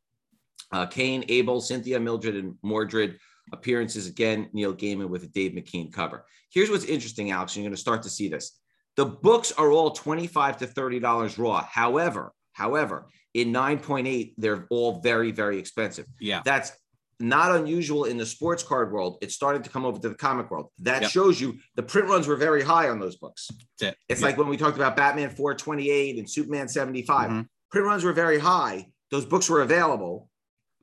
Uh, 0.72 0.86
Cain, 0.86 1.26
Abel, 1.30 1.62
Cynthia, 1.62 2.00
Mildred, 2.00 2.36
and 2.36 2.56
Mordred 2.62 3.18
appearances 3.52 4.08
again. 4.08 4.50
Neil 4.54 4.74
Gaiman 4.74 5.10
with 5.10 5.24
a 5.24 5.28
Dave 5.28 5.54
McKean 5.54 5.92
cover. 5.92 6.26
Here's 6.52 6.70
what's 6.70 6.86
interesting, 6.86 7.32
Alex. 7.32 7.56
You're 7.56 7.64
going 7.64 7.74
to 7.74 7.78
start 7.78 8.04
to 8.04 8.10
see 8.10 8.30
this. 8.30 8.60
The 8.96 9.06
books 9.06 9.52
are 9.54 9.72
all 9.72 9.92
25 9.92 10.58
to 10.58 10.68
$30 10.68 11.38
raw. 11.38 11.64
However, 11.64 12.34
however, 12.54 13.08
in 13.34 13.54
9.8, 13.54 14.34
they're 14.38 14.68
all 14.70 15.00
very, 15.02 15.32
very 15.32 15.58
expensive. 15.58 16.06
yeah 16.20 16.42
That's 16.44 16.72
not 17.20 17.54
unusual 17.56 18.06
in 18.06 18.18
the 18.18 18.26
sports 18.26 18.64
card 18.64 18.92
world. 18.92 19.18
It 19.22 19.32
started 19.32 19.64
to 19.66 19.70
come 19.70 19.86
over 19.86 20.00
to 20.00 20.10
the 20.10 20.16
comic 20.16 20.50
world. 20.50 20.68
That 20.80 21.02
Yep. 21.04 21.12
shows 21.12 21.42
you 21.42 21.58
the 21.76 21.84
print 21.84 22.08
runs 22.08 22.28
were 22.28 22.36
very 22.38 22.64
high 22.64 22.90
on 22.90 23.00
those 23.00 23.18
books. 23.18 23.50
It. 23.82 23.98
It's 24.08 24.22
Yeah. 24.22 24.28
like 24.28 24.38
when 24.38 24.48
we 24.48 24.58
talked 24.58 24.78
about 24.78 24.96
Batman 24.96 25.30
428 25.36 26.18
and 26.18 26.30
Superman 26.30 26.68
75. 26.70 27.30
Mhm. 27.30 27.48
Print 27.72 27.86
runs 27.88 28.04
were 28.04 28.14
very 28.14 28.40
high. 28.40 28.88
Those 29.12 29.26
books 29.26 29.50
were 29.50 29.62
available, 29.62 30.30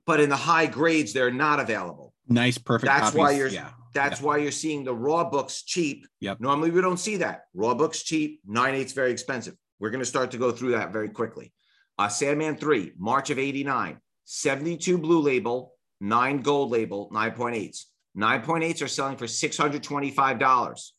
but 0.05 0.21
in 0.21 0.29
the 0.29 0.37
high 0.37 0.67
grades, 0.67 1.13
they're 1.13 1.31
not 1.31 1.61
available. 1.61 2.13
nice 2.29 2.59
perfect 2.59 2.87
That's 2.93 3.15
why 3.15 3.31
you're- 3.31 3.53
yeah 3.53 3.71
That's 3.95 4.21
why 4.21 4.37
you're 4.39 4.51
seeing 4.53 4.85
the 4.85 4.93
raw 4.93 5.25
books 5.31 5.63
cheap. 5.63 6.07
Yep. 6.21 6.41
Normally 6.41 6.71
we 6.71 6.83
don't 6.83 6.99
see 6.99 7.17
that. 7.19 7.45
Raw 7.55 7.73
books 7.73 8.03
cheap, 8.03 8.41
nine 8.45 8.75
eighths 8.75 8.93
very 8.93 9.11
expensive. 9.11 9.55
We're 9.79 9.89
going 9.91 10.01
to 10.01 10.05
start 10.07 10.33
to 10.33 10.37
go 10.39 10.51
through 10.53 10.73
that 10.73 10.93
very 10.93 11.09
quickly. 11.09 11.55
Uh, 11.99 12.09
Sandman 12.09 12.57
3, 12.57 12.93
March 12.99 13.31
of 13.31 13.39
89, 13.39 14.01
72 14.25 14.99
blue 14.99 15.21
label, 15.21 15.76
nine 16.01 16.41
gold 16.43 16.71
label, 16.71 17.11
9.8s. 17.13 17.85
9.8s 18.17 18.83
are 18.83 18.89
selling 18.89 19.17
for 19.17 19.27
$625. 19.27 20.91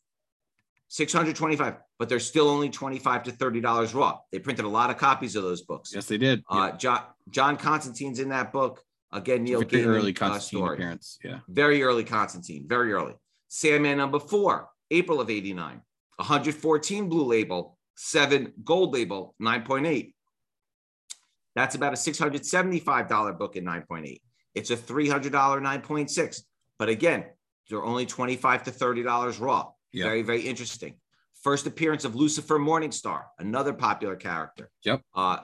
625, 0.90 1.74
but 1.98 2.08
they're 2.08 2.18
still 2.20 2.48
only 2.48 2.70
25 2.70 3.24
to 3.24 3.32
$30 3.32 3.94
raw. 3.94 4.18
They 4.32 4.38
printed 4.38 4.64
a 4.64 4.68
lot 4.68 4.88
of 4.90 4.96
copies 4.96 5.36
of 5.36 5.42
those 5.42 5.62
books. 5.62 5.92
yes 5.94 6.06
they 6.06 6.16
did 6.18 6.42
Uh, 6.48 6.72
John, 6.72 7.02
John 7.30 7.56
Constantine's 7.56 8.20
in 8.20 8.30
that 8.30 8.52
book. 8.52 8.82
Again, 9.12 9.42
Neil 9.44 9.62
yeah. 9.62 9.68
very 9.68 9.84
Gaiman, 9.84 9.86
early 9.88 10.10
uh, 10.12 10.18
Constantine 10.18 10.58
story. 10.58 10.76
appearance 10.76 11.18
yeah 11.24 11.40
Very 11.48 11.82
early 11.82 12.04
Constantine, 12.04 12.64
very 12.66 12.92
early. 12.92 13.14
Sandman 13.48 13.98
number 13.98 14.18
four, 14.18 14.68
April 14.90 15.20
of 15.20 15.28
89. 15.30 15.80
114 16.16 17.08
blue 17.08 17.24
label, 17.24 17.78
seven 17.96 18.52
gold 18.64 18.92
label, 18.94 19.34
9.8. 19.42 20.12
That's 21.54 21.74
about 21.74 21.92
a 21.92 21.96
$675 21.96 23.38
book 23.38 23.56
in 23.56 23.64
9.8. 23.64 24.20
It's 24.54 24.70
a 24.70 24.76
$300 24.76 25.30
9.6. 25.30 26.42
But 26.78 26.88
again, 26.88 27.24
they're 27.68 27.84
only 27.84 28.06
25 28.06 28.64
to 28.64 28.70
$30 28.70 29.40
raw. 29.40 29.70
Yeah. 29.92 30.04
Very, 30.04 30.22
very 30.22 30.42
interesting. 30.42 30.94
First 31.42 31.66
appearance 31.66 32.04
of 32.04 32.16
Lucifer 32.16 32.58
Morningstar, 32.58 33.22
another 33.38 33.72
popular 33.72 34.16
character. 34.16 34.70
Yep. 34.82 35.02
Uh, 35.14 35.38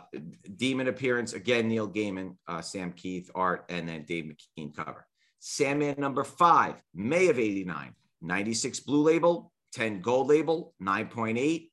Demon 0.57 0.89
appearance, 0.89 1.35
again, 1.35 1.69
Neil 1.69 1.89
Gaiman, 1.89 2.37
uh, 2.49 2.61
Sam 2.61 2.93
Kieth, 2.93 3.31
art, 3.35 3.65
and 3.69 3.89
then 3.89 4.05
Dave 4.05 4.25
McKean 4.25 4.75
cover. 4.75 5.07
Sandman 5.39 5.95
number 5.99 6.25
five, 6.25 6.75
May 6.95 7.29
of 7.29 7.39
89, 7.39 7.95
96 8.23 8.81
blue 8.81 9.03
label, 9.03 9.53
10 9.73 10.01
gold 10.01 10.29
label, 10.29 10.75
9.8. 10.83 11.71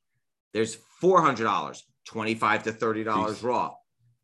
There's 0.54 0.78
$400, 1.02 1.82
25 2.06 2.64
to 2.64 2.72
$30 2.74 3.06
Jeez. 3.06 3.44
raw. 3.44 3.72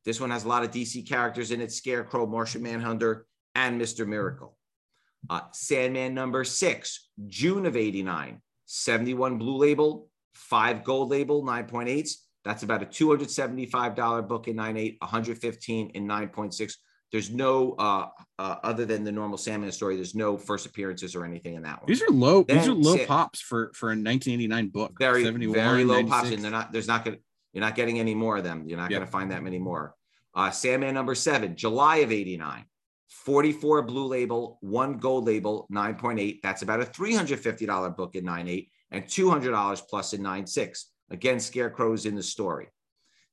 This 0.07 0.21
one 0.21 0.29
has 0.29 0.45
a 0.45 0.47
lot 0.47 0.63
of 0.63 0.71
DC 0.71 1.05
characters 1.05 1.51
in 1.51 1.59
it 1.59 1.69
Scarecrow, 1.69 2.25
Martian 2.25 2.63
Manhunter, 2.63 3.25
and 3.55 3.79
Mr. 3.79 4.07
Miracle. 4.07 4.57
Uh, 5.29 5.41
Sandman 5.51 6.13
number 6.13 6.45
six, 6.45 7.09
June 7.27 7.65
of 7.65 7.75
89, 7.75 8.41
71 8.67 9.37
blue 9.37 9.57
label, 9.57 10.07
five 10.33 10.85
gold 10.85 11.09
label, 11.09 11.43
9.8s. 11.43 12.11
That's 12.45 12.63
about 12.63 12.83
a 12.83 12.85
$275 12.85 14.25
book 14.29 14.47
in 14.47 14.55
9.8, 14.55 14.95
115 15.01 15.89
in 15.89 16.07
9.6. 16.07 16.73
There's 17.11 17.29
no, 17.29 17.73
uh, 17.73 18.07
uh, 18.39 18.55
other 18.63 18.85
than 18.85 19.03
the 19.03 19.11
normal 19.11 19.37
Sandman 19.37 19.73
story, 19.73 19.97
there's 19.97 20.15
no 20.15 20.37
first 20.37 20.65
appearances 20.65 21.15
or 21.15 21.25
anything 21.25 21.55
in 21.55 21.63
that 21.63 21.81
one. 21.81 21.85
These 21.85 22.01
are 22.01 22.11
low. 22.11 22.43
these 22.43 22.65
are 22.65 22.73
low 22.73 23.05
pops 23.05 23.41
for 23.41 23.73
for 23.73 23.87
a 23.87 23.99
1989 23.99 24.69
book. 24.69 24.93
very 24.97 25.25
71, 25.25 25.53
very 25.53 25.83
low 25.83 26.01
pops 26.05 26.31
and 26.31 26.41
they're 26.41 26.49
not 26.49 26.71
there's 26.71 26.87
not 26.87 27.03
gonna 27.03 27.17
you're 27.51 27.63
not 27.63 27.75
getting 27.75 27.99
any 27.99 28.13
more 28.13 28.37
of 28.37 28.43
them 28.45 28.65
you're 28.67 28.77
not 28.77 28.91
Yep. 28.91 28.99
gonna 28.99 29.11
find 29.11 29.31
that 29.31 29.43
many 29.43 29.57
more 29.57 29.95
uh 30.37 30.49
sandman 30.49 30.93
number 30.93 31.15
seven 31.15 31.55
july 31.55 31.97
of 31.97 32.11
89 32.13 32.63
44 33.09 33.81
blue 33.83 34.05
label 34.05 34.57
one 34.61 34.97
gold 34.97 35.25
label 35.25 35.67
9.8 35.71 36.39
that's 36.41 36.61
about 36.61 36.81
a 36.81 36.85
$350 36.85 37.95
book 37.95 38.15
in 38.15 38.25
9.8 38.25 38.69
and 38.91 39.03
$200 39.05 39.81
plus 39.89 40.13
in 40.13 40.21
9.6 40.21 40.83
again 41.09 41.39
scarecrows 41.39 42.05
in 42.05 42.15
the 42.15 42.23
story. 42.23 42.67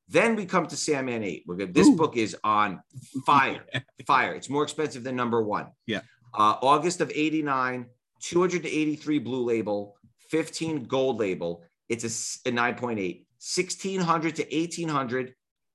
Then 0.08 0.36
we 0.36 0.46
come 0.46 0.66
to 0.66 0.76
sandman 0.76 1.22
8 1.22 1.44
we're 1.46 1.56
good 1.56 1.74
this 1.74 1.88
Ooh. 1.88 1.96
book 1.96 2.16
is 2.16 2.36
on 2.44 2.82
fire 3.26 3.64
fire. 4.06 4.34
It's 4.34 4.50
more 4.50 4.62
expensive 4.62 5.02
than 5.02 5.16
number 5.16 5.42
one. 5.42 5.68
Yeah. 5.86 6.00
uh 6.36 6.56
august 6.62 7.00
of 7.00 7.10
89 7.14 7.86
283 8.20 9.18
blue 9.18 9.44
label 9.44 9.96
15 10.30 10.84
gold 10.84 11.18
label. 11.18 11.62
It's 11.88 12.04
a 12.04 12.50
9.8 12.50 12.96
1600 13.38 14.36
to 14.36 14.42
1800 14.42 15.34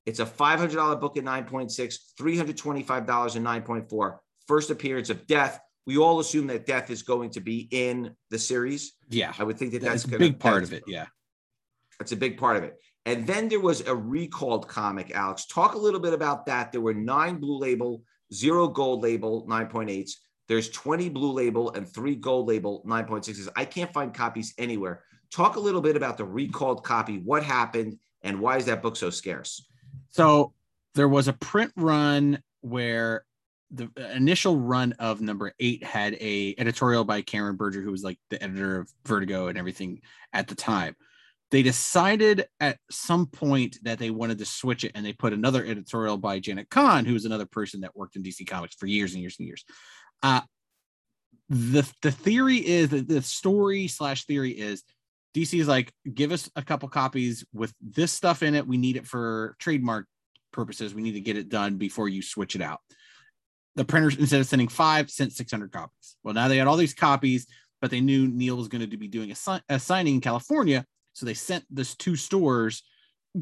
it's 0.09 0.19
a 0.19 0.25
$500 0.25 0.99
book 0.99 1.17
at 1.17 1.23
9.6 1.23 1.97
$325 2.19 3.35
in 3.35 3.43
9.4 3.43 4.17
first 4.47 4.69
appearance 4.69 5.09
of 5.09 5.25
death 5.27 5.59
we 5.85 5.97
all 5.97 6.19
assume 6.19 6.47
that 6.47 6.65
death 6.65 6.89
is 6.89 7.01
going 7.01 7.29
to 7.31 7.39
be 7.39 7.67
in 7.71 8.15
the 8.29 8.39
series 8.39 8.93
Yeah, 9.09 9.33
i 9.39 9.43
would 9.43 9.57
think 9.57 9.71
that 9.73 9.81
that's 9.81 10.03
that's 10.03 10.15
a 10.15 10.19
big 10.19 10.39
part 10.39 10.63
of 10.63 10.73
it. 10.73 10.83
Yeah. 10.87 11.05
that's 11.99 12.11
a 12.11 12.17
big 12.17 12.37
part 12.37 12.57
of 12.57 12.63
it. 12.63 12.77
And 13.05 13.25
then 13.25 13.47
there 13.47 13.59
was 13.59 13.81
a 13.81 13.95
recalled 13.95 14.67
comic, 14.67 15.11
Alex. 15.11 15.45
Talk 15.45 15.73
a 15.73 15.77
little 15.77 15.99
bit 15.99 16.13
about 16.13 16.45
that. 16.45 16.71
There 16.71 16.81
were 16.81 16.93
nine 16.93 17.37
blue 17.37 17.57
label, 17.57 18.03
zero 18.33 18.67
gold 18.67 19.01
label, 19.01 19.47
9.8s. 19.47 20.11
There's 20.47 20.69
20 20.69 21.09
blue 21.09 21.31
label 21.31 21.71
and 21.71 21.87
three 21.87 22.15
gold 22.15 22.47
label, 22.47 22.83
9.6s. 22.85 23.47
I 23.55 23.65
can't 23.65 23.93
find 23.93 24.13
copies 24.13 24.53
anywhere. 24.57 25.03
Talk 25.31 25.55
a 25.55 25.59
little 25.59 25.81
bit 25.81 25.95
about 25.95 26.17
the 26.17 26.25
recalled 26.25 26.83
copy, 26.83 27.19
what 27.19 27.43
happened, 27.43 27.97
and 28.23 28.39
why 28.39 28.57
is 28.57 28.65
that 28.65 28.81
book 28.81 28.95
so 28.95 29.09
scarce? 29.09 29.68
So 30.11 30.53
there 30.95 31.09
was 31.09 31.27
a 31.27 31.33
print 31.33 31.71
run 31.75 32.41
where 32.61 33.25
the 33.71 33.89
initial 34.13 34.57
run 34.57 34.93
of 34.93 35.21
number 35.21 35.53
eight 35.59 35.83
had 35.83 36.15
a 36.15 36.55
editorial 36.57 37.03
by 37.03 37.21
Karen 37.21 37.55
Berger, 37.55 37.81
who 37.81 37.91
was 37.91 38.03
like 38.03 38.17
the 38.29 38.41
editor 38.41 38.79
of 38.79 38.91
Vertigo 39.05 39.47
and 39.47 39.57
everything 39.57 40.01
at 40.33 40.47
the 40.47 40.55
time. 40.55 40.95
They 41.51 41.63
decided 41.63 42.45
at 42.59 42.77
some 42.91 43.25
point 43.27 43.77
that 43.83 43.97
they 43.97 44.11
wanted 44.11 44.37
to 44.39 44.45
switch 44.45 44.83
it, 44.83 44.91
and 44.93 45.05
they 45.05 45.13
put 45.13 45.33
another 45.33 45.65
editorial 45.65 46.17
by 46.17 46.39
Jenette 46.39 46.69
Kahn, 46.69 47.05
who 47.05 47.13
was 47.13 47.25
another 47.25 47.45
person 47.45 47.81
that 47.81 47.95
worked 47.95 48.15
in 48.15 48.23
DC 48.23 48.47
Comics 48.47 48.75
for 48.75 48.85
years 48.85 49.13
and 49.13 49.21
years 49.21 49.37
and 49.39 49.47
years. 49.47 49.65
Uh, 50.21 50.41
the 51.49 51.91
the 52.03 52.11
theory 52.11 52.57
is 52.57 52.89
that 52.89 53.07
the 53.07 53.21
story 53.21 53.87
slash 53.87 54.25
theory 54.25 54.51
is 54.51 54.83
DC 55.35 55.59
is 55.59 55.67
like, 55.67 55.91
give 56.11 56.31
us 56.31 56.49
a 56.55 56.61
couple 56.61 56.89
copies 56.89 57.45
with 57.53 57.73
this 57.81 58.11
stuff 58.11 58.41
in 58.43 58.55
it. 58.55 58.67
We 58.67 58.77
need 58.77 58.97
it 58.97 59.05
for 59.05 59.55
trademark 59.59 60.07
purposes. 60.51 60.93
We 60.93 61.01
need 61.01 61.13
to 61.13 61.21
get 61.21 61.37
it 61.37 61.49
done 61.49 61.77
before 61.77 62.09
you 62.09 62.21
switch 62.21 62.55
it 62.55 62.61
out. 62.61 62.79
The 63.75 63.85
printers, 63.85 64.17
instead 64.17 64.41
of 64.41 64.47
sending 64.47 64.67
five, 64.67 65.09
sent 65.09 65.33
600 65.33 65.71
copies. 65.71 66.17
Well, 66.23 66.33
now 66.33 66.47
they 66.47 66.57
had 66.57 66.67
all 66.67 66.77
these 66.77 66.95
copies, 66.95 67.45
but 67.81 67.91
they 67.91 68.01
knew 68.01 68.27
Neil 68.27 68.57
was 68.57 68.67
going 68.67 68.89
to 68.89 68.97
be 68.97 69.07
doing 69.07 69.31
a, 69.31 69.35
si- 69.35 69.61
a 69.69 69.79
signing 69.79 70.15
in 70.15 70.21
California. 70.21 70.85
So 71.13 71.25
they 71.25 71.35
sent 71.35 71.63
this 71.69 71.95
two 71.95 72.15
stores 72.15 72.83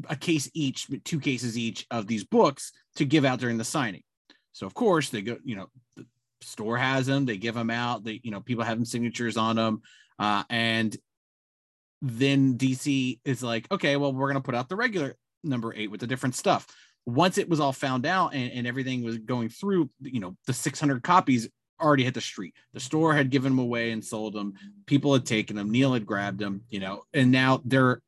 a 0.08 0.16
case 0.16 0.50
each, 0.52 0.86
two 1.04 1.18
cases 1.18 1.56
each 1.56 1.86
of 1.90 2.06
these 2.06 2.24
books 2.24 2.72
to 2.96 3.06
give 3.06 3.24
out 3.24 3.40
during 3.40 3.56
the 3.56 3.64
signing. 3.64 4.02
So 4.52 4.66
of 4.66 4.74
course 4.74 5.08
they 5.08 5.22
go, 5.22 5.38
you 5.44 5.56
know, 5.56 5.68
the 5.96 6.06
store 6.42 6.76
has 6.76 7.06
them, 7.06 7.24
they 7.24 7.38
give 7.38 7.54
them 7.54 7.70
out, 7.70 8.04
they, 8.04 8.20
you 8.22 8.30
know, 8.30 8.40
people 8.40 8.64
have 8.64 8.76
them 8.76 8.84
signatures 8.84 9.36
on 9.36 9.56
them. 9.56 9.82
Uh, 10.18 10.42
and 10.50 10.96
then 12.02 12.56
DC 12.56 13.20
is 13.24 13.42
like, 13.42 13.70
okay, 13.70 13.96
well, 13.96 14.12
we're 14.12 14.28
going 14.28 14.42
to 14.42 14.46
put 14.46 14.54
out 14.54 14.68
the 14.68 14.76
regular 14.76 15.16
number 15.42 15.72
eight 15.74 15.90
with 15.90 16.00
the 16.00 16.06
different 16.06 16.34
stuff. 16.34 16.66
Once 17.06 17.38
it 17.38 17.48
was 17.48 17.60
all 17.60 17.72
found 17.72 18.04
out 18.06 18.34
and, 18.34 18.52
and 18.52 18.66
everything 18.66 19.02
was 19.02 19.18
going 19.18 19.48
through, 19.48 19.88
you 20.00 20.20
know, 20.20 20.36
the 20.46 20.52
600 20.52 21.02
copies 21.02 21.48
already 21.80 22.04
hit 22.04 22.14
the 22.14 22.20
street. 22.20 22.54
The 22.74 22.80
store 22.80 23.14
had 23.14 23.30
given 23.30 23.52
them 23.52 23.58
away 23.58 23.92
and 23.92 24.04
sold 24.04 24.34
them. 24.34 24.54
People 24.86 25.12
had 25.12 25.24
taken 25.24 25.56
them. 25.56 25.70
Neil 25.70 25.92
had 25.92 26.06
grabbed 26.06 26.38
them, 26.38 26.62
you 26.68 26.80
know, 26.80 27.04
and 27.12 27.30
now 27.30 27.62
they're 27.64 28.00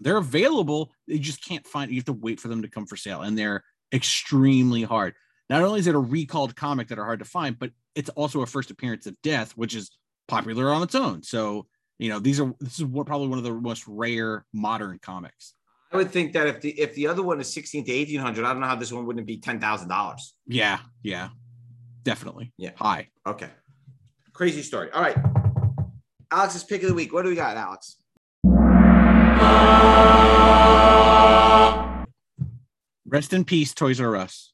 they're 0.00 0.16
available. 0.16 0.92
You 1.06 1.18
just 1.18 1.44
can't 1.44 1.66
find. 1.66 1.90
You 1.90 1.96
have 1.96 2.04
to 2.06 2.12
wait 2.12 2.40
for 2.40 2.48
them 2.48 2.62
to 2.62 2.68
come 2.68 2.86
for 2.86 2.96
sale, 2.96 3.22
and 3.22 3.38
they're 3.38 3.62
extremely 3.92 4.82
hard. 4.82 5.14
Not 5.48 5.62
only 5.62 5.80
is 5.80 5.86
it 5.86 5.94
a 5.94 6.00
recalled 6.00 6.56
comic 6.56 6.88
that 6.88 6.98
are 6.98 7.04
hard 7.04 7.20
to 7.20 7.24
find, 7.24 7.58
but 7.58 7.70
it's 7.94 8.10
also 8.10 8.42
a 8.42 8.46
first 8.46 8.70
appearance 8.70 9.06
of 9.06 9.20
Death, 9.22 9.52
which 9.52 9.74
is 9.74 9.90
popular 10.26 10.72
on 10.72 10.82
its 10.82 10.94
own. 10.94 11.22
So 11.22 11.66
you 11.98 12.08
know 12.10 12.18
these 12.18 12.40
are 12.40 12.54
this 12.60 12.78
is 12.78 12.84
what, 12.84 13.06
probably 13.06 13.28
one 13.28 13.38
of 13.38 13.44
the 13.44 13.52
most 13.52 13.84
rare 13.86 14.44
modern 14.52 14.98
comics. 15.00 15.54
I 15.92 15.96
would 15.96 16.10
think 16.10 16.32
that 16.32 16.48
if 16.48 16.60
the 16.60 16.70
if 16.70 16.94
the 16.94 17.06
other 17.06 17.22
one 17.22 17.40
is 17.40 17.52
16 17.52 17.84
to 17.84 17.92
1800, 17.96 18.44
I 18.44 18.52
don't 18.52 18.60
know 18.60 18.66
how 18.66 18.74
this 18.74 18.92
one 18.92 19.06
wouldn't 19.06 19.26
be 19.26 19.38
$10,000. 19.38 20.16
Yeah, 20.46 20.80
yeah, 21.02 21.28
definitely. 22.02 22.52
Yeah. 22.58 22.70
high. 22.76 23.08
Okay. 23.26 23.48
Crazy 24.32 24.62
story. 24.62 24.90
All 24.90 25.00
right. 25.00 25.16
Alex's 26.32 26.64
pick 26.64 26.82
of 26.82 26.88
the 26.88 26.94
week. 26.94 27.12
What 27.12 27.22
do 27.22 27.28
we 27.28 27.36
got, 27.36 27.56
Alex? 27.56 27.96
Rest 33.06 33.32
in 33.32 33.44
peace, 33.44 33.72
Toys 33.72 34.00
R 34.00 34.16
Us. 34.16 34.52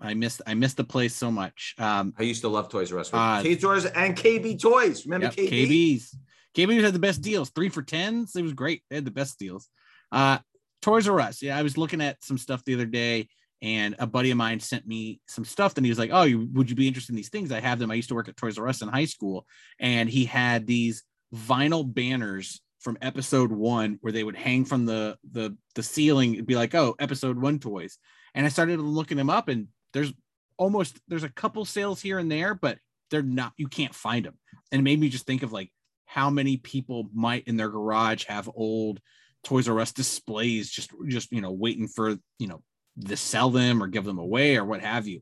I 0.00 0.14
missed 0.14 0.42
I 0.46 0.54
missed 0.54 0.76
the 0.76 0.84
place 0.84 1.16
so 1.16 1.32
much. 1.32 1.74
Um, 1.78 2.14
I 2.16 2.22
used 2.22 2.42
to 2.42 2.48
love 2.48 2.68
Toys 2.68 2.92
R 2.92 3.00
Us. 3.00 3.10
Uh, 3.12 3.42
Toys 3.42 3.64
R 3.64 3.74
Us 3.74 3.86
and 3.86 4.16
KB 4.16 4.60
Toys. 4.60 5.04
Remember 5.06 5.26
Yep, 5.36 5.50
KB? 5.50 5.66
KB's. 5.66 6.16
KB's 6.58 6.82
had 6.82 6.92
the 6.92 6.98
best 6.98 7.22
deals, 7.22 7.50
three 7.50 7.68
for 7.68 7.82
tens. 7.82 8.34
It 8.34 8.42
was 8.42 8.52
great. 8.52 8.82
They 8.90 8.96
had 8.96 9.04
the 9.04 9.12
best 9.12 9.38
deals. 9.38 9.68
Uh, 10.10 10.38
Toys 10.82 11.06
R 11.06 11.20
Us. 11.20 11.40
Yeah, 11.40 11.56
I 11.56 11.62
was 11.62 11.78
looking 11.78 12.00
at 12.00 12.22
some 12.24 12.36
stuff 12.36 12.64
the 12.64 12.74
other 12.74 12.84
day, 12.84 13.28
and 13.62 13.94
a 14.00 14.08
buddy 14.08 14.32
of 14.32 14.38
mine 14.38 14.58
sent 14.58 14.84
me 14.84 15.20
some 15.28 15.44
stuff. 15.44 15.76
And 15.76 15.86
he 15.86 15.90
was 15.90 16.00
like, 16.00 16.10
"Oh, 16.12 16.24
you, 16.24 16.48
would 16.54 16.68
you 16.68 16.74
be 16.74 16.88
interested 16.88 17.12
in 17.12 17.16
these 17.16 17.28
things? 17.28 17.52
I 17.52 17.60
have 17.60 17.78
them. 17.78 17.92
I 17.92 17.94
used 17.94 18.08
to 18.08 18.16
work 18.16 18.28
at 18.28 18.36
Toys 18.36 18.58
R 18.58 18.66
Us 18.66 18.82
in 18.82 18.88
high 18.88 19.04
school, 19.04 19.46
and 19.78 20.10
he 20.10 20.24
had 20.24 20.66
these 20.66 21.04
vinyl 21.32 21.84
banners 21.86 22.60
from 22.80 22.98
episode 23.02 23.52
one 23.52 23.98
where 24.00 24.12
they 24.12 24.24
would 24.24 24.36
hang 24.36 24.64
from 24.64 24.84
the 24.84 25.16
the 25.30 25.56
the 25.76 25.82
ceiling 25.84 26.38
and 26.38 26.46
be 26.46 26.56
like, 26.56 26.74
"Oh, 26.74 26.96
episode 26.98 27.40
one 27.40 27.60
toys." 27.60 27.98
And 28.34 28.44
I 28.44 28.48
started 28.48 28.80
looking 28.80 29.16
them 29.16 29.30
up, 29.30 29.46
and 29.46 29.68
there's 29.92 30.12
almost 30.56 30.98
there's 31.06 31.22
a 31.22 31.28
couple 31.28 31.64
sales 31.64 32.00
here 32.00 32.18
and 32.18 32.30
there, 32.30 32.54
but 32.54 32.78
they're 33.12 33.22
not. 33.22 33.52
You 33.56 33.68
can't 33.68 33.94
find 33.94 34.24
them, 34.24 34.36
and 34.72 34.80
it 34.80 34.82
made 34.82 34.98
me 34.98 35.08
just 35.08 35.26
think 35.26 35.44
of 35.44 35.52
like 35.52 35.70
how 36.08 36.30
many 36.30 36.56
people 36.56 37.08
might 37.12 37.46
in 37.46 37.58
their 37.58 37.68
garage 37.68 38.24
have 38.24 38.48
old 38.54 38.98
Toys 39.44 39.68
R 39.68 39.78
Us 39.78 39.92
displays 39.92 40.70
just 40.70 40.90
just 41.06 41.30
you 41.30 41.40
know 41.42 41.52
waiting 41.52 41.86
for 41.86 42.16
you 42.38 42.46
know 42.48 42.62
to 43.06 43.16
sell 43.16 43.50
them 43.50 43.82
or 43.82 43.86
give 43.86 44.04
them 44.04 44.18
away 44.18 44.56
or 44.56 44.64
what 44.64 44.80
have 44.80 45.06
you. 45.06 45.20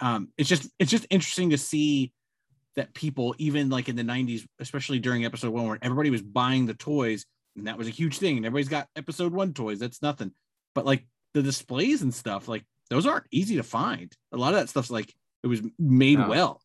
Um, 0.00 0.28
it's 0.36 0.48
just 0.48 0.68
it's 0.78 0.90
just 0.90 1.06
interesting 1.10 1.50
to 1.50 1.58
see 1.58 2.12
that 2.76 2.92
people 2.92 3.34
even 3.38 3.70
like 3.70 3.88
in 3.88 3.96
the 3.96 4.02
90s 4.02 4.46
especially 4.60 4.98
during 4.98 5.24
episode 5.24 5.50
one 5.50 5.66
where 5.66 5.78
everybody 5.80 6.10
was 6.10 6.20
buying 6.20 6.66
the 6.66 6.74
toys 6.74 7.24
and 7.56 7.66
that 7.66 7.78
was 7.78 7.88
a 7.88 7.90
huge 7.90 8.18
thing 8.18 8.36
and 8.36 8.44
everybody's 8.44 8.68
got 8.68 8.86
episode 8.94 9.32
one 9.32 9.54
toys 9.54 9.78
that's 9.78 10.02
nothing 10.02 10.30
but 10.74 10.84
like 10.84 11.06
the 11.32 11.42
displays 11.42 12.02
and 12.02 12.12
stuff 12.12 12.46
like 12.48 12.62
those 12.90 13.06
aren't 13.06 13.24
easy 13.30 13.56
to 13.56 13.62
find 13.62 14.12
a 14.32 14.36
lot 14.36 14.52
of 14.52 14.60
that 14.60 14.68
stuff's 14.68 14.90
like 14.90 15.14
it 15.42 15.46
was 15.46 15.62
made 15.78 16.18
No. 16.18 16.28
well 16.28 16.60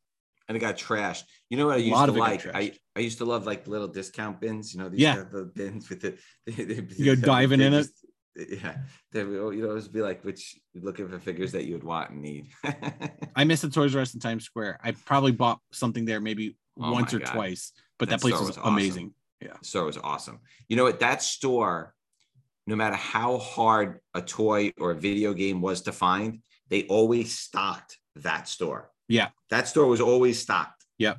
And 0.47 0.57
it 0.57 0.59
got 0.59 0.77
trashed. 0.77 1.23
You 1.49 1.57
know 1.57 1.67
what 1.67 1.75
I 1.75 1.77
used 1.77 2.05
to 2.05 2.11
like? 2.11 2.45
I, 2.53 2.73
I 2.95 2.99
used 2.99 3.19
to 3.19 3.25
love 3.25 3.45
like 3.45 3.67
little 3.67 3.87
discount 3.87 4.41
bins. 4.41 4.73
You 4.73 4.81
know, 4.81 4.89
these 4.89 4.99
Yeah. 5.01 5.23
the 5.31 5.45
bins 5.45 5.89
with 5.89 6.01
the. 6.01 6.17
You 6.97 7.15
go 7.15 7.21
diving 7.21 7.61
in 7.61 7.73
it. 7.73 7.87
yeah, 8.35 8.77
they 9.11 9.23
will, 9.23 9.47
oh, 9.47 9.49
you 9.51 9.61
know, 9.61 9.69
always 9.69 9.87
be 9.87 10.01
like, 10.01 10.23
which 10.23 10.57
looking 10.73 11.07
for 11.09 11.19
figures 11.19 11.51
that 11.53 11.65
you 11.65 11.73
would 11.73 11.83
want 11.83 12.11
and 12.11 12.21
need. 12.21 12.47
I 13.35 13.43
miss 13.43 13.61
the 13.61 13.69
Toys 13.69 13.95
R 13.95 14.01
Us 14.01 14.13
in 14.13 14.19
Times 14.19 14.45
Square. 14.45 14.79
I 14.83 14.91
probably 14.91 15.31
bought 15.33 15.59
something 15.71 16.05
there 16.05 16.21
maybe 16.21 16.57
Oh 16.79 16.91
once 16.93 17.13
or 17.13 17.19
God. 17.19 17.33
twice, 17.33 17.73
but 17.99 18.07
That 18.09 18.15
that, 18.15 18.21
place 18.21 18.39
was, 18.39 18.47
was 18.49 18.57
awesome. 18.57 18.73
amazing. 18.73 19.13
store 19.61 19.85
was 19.85 19.97
awesome. 19.97 20.39
You 20.69 20.77
know 20.77 20.83
what? 20.83 21.01
That 21.01 21.21
store, 21.21 21.93
no 22.65 22.75
matter 22.77 22.95
how 22.95 23.37
hard 23.37 23.99
a 24.13 24.21
toy 24.21 24.71
or 24.79 24.91
a 24.91 24.95
video 24.95 25.33
game 25.33 25.59
was 25.61 25.81
to 25.81 25.91
find, 25.91 26.39
they 26.69 26.83
always 26.83 27.37
stocked 27.37 27.97
that 28.15 28.47
store. 28.47 28.89
Yeah. 29.11 29.27
That 29.49 29.67
store 29.67 29.87
was 29.87 29.99
always 29.99 30.39
stocked. 30.39 30.85
Yep. 30.97 31.17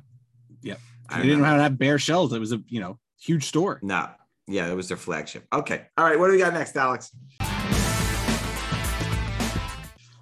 Yep. 0.63 0.79
I 1.09 1.17
They 1.17 1.23
didn't 1.23 1.39
remember. 1.41 1.61
have 1.61 1.77
bare 1.77 1.99
shelves. 1.99 2.33
It 2.33 2.39
was 2.39 2.51
a 2.51 2.61
you 2.67 2.79
know 2.79 2.97
huge 3.21 3.43
store. 3.45 3.79
No. 3.83 4.09
Yeah, 4.47 4.67
it 4.69 4.75
was 4.75 4.87
their 4.87 4.97
flagship. 4.97 5.45
Okay. 5.53 5.85
All 5.97 6.03
right. 6.05 6.17
What 6.19 6.27
do 6.27 6.33
we 6.33 6.39
got 6.39 6.53
next, 6.53 6.75
Alex? 6.75 7.11